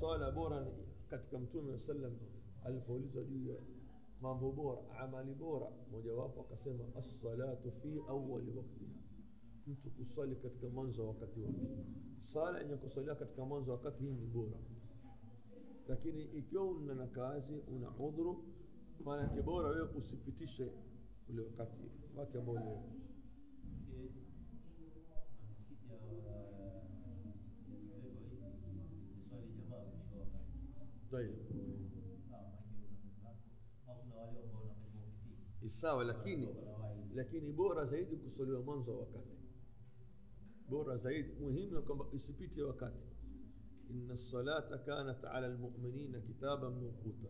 [0.00, 0.66] swala bora
[1.10, 2.12] katika mtume sallam
[2.64, 3.56] alipoulizwa juu ya
[4.20, 8.90] mambo bora amali bora mojawapo akasema assalatu fi awali waktiha
[9.66, 11.58] mtu kuswali katika mwanzo wa wakati wake.
[12.32, 14.58] Sala yenye kusalia katika mwanzo wa wakati hii ni bora.
[15.88, 18.44] Lakini ikiwa una na kazi una udhuru
[19.04, 20.72] maanake bora wewe usipitishe
[21.30, 21.82] ule wakati
[22.16, 22.82] wake ambao
[35.68, 36.48] sawa lakini
[37.14, 39.36] lakini bora zaidi kusoliwa mwanzo wa wakati.
[40.68, 43.02] Bora zaidi muhimu ya kwamba isipite wakati.
[43.90, 47.28] Inna salata kanat ala lmuminina kitaban mawquta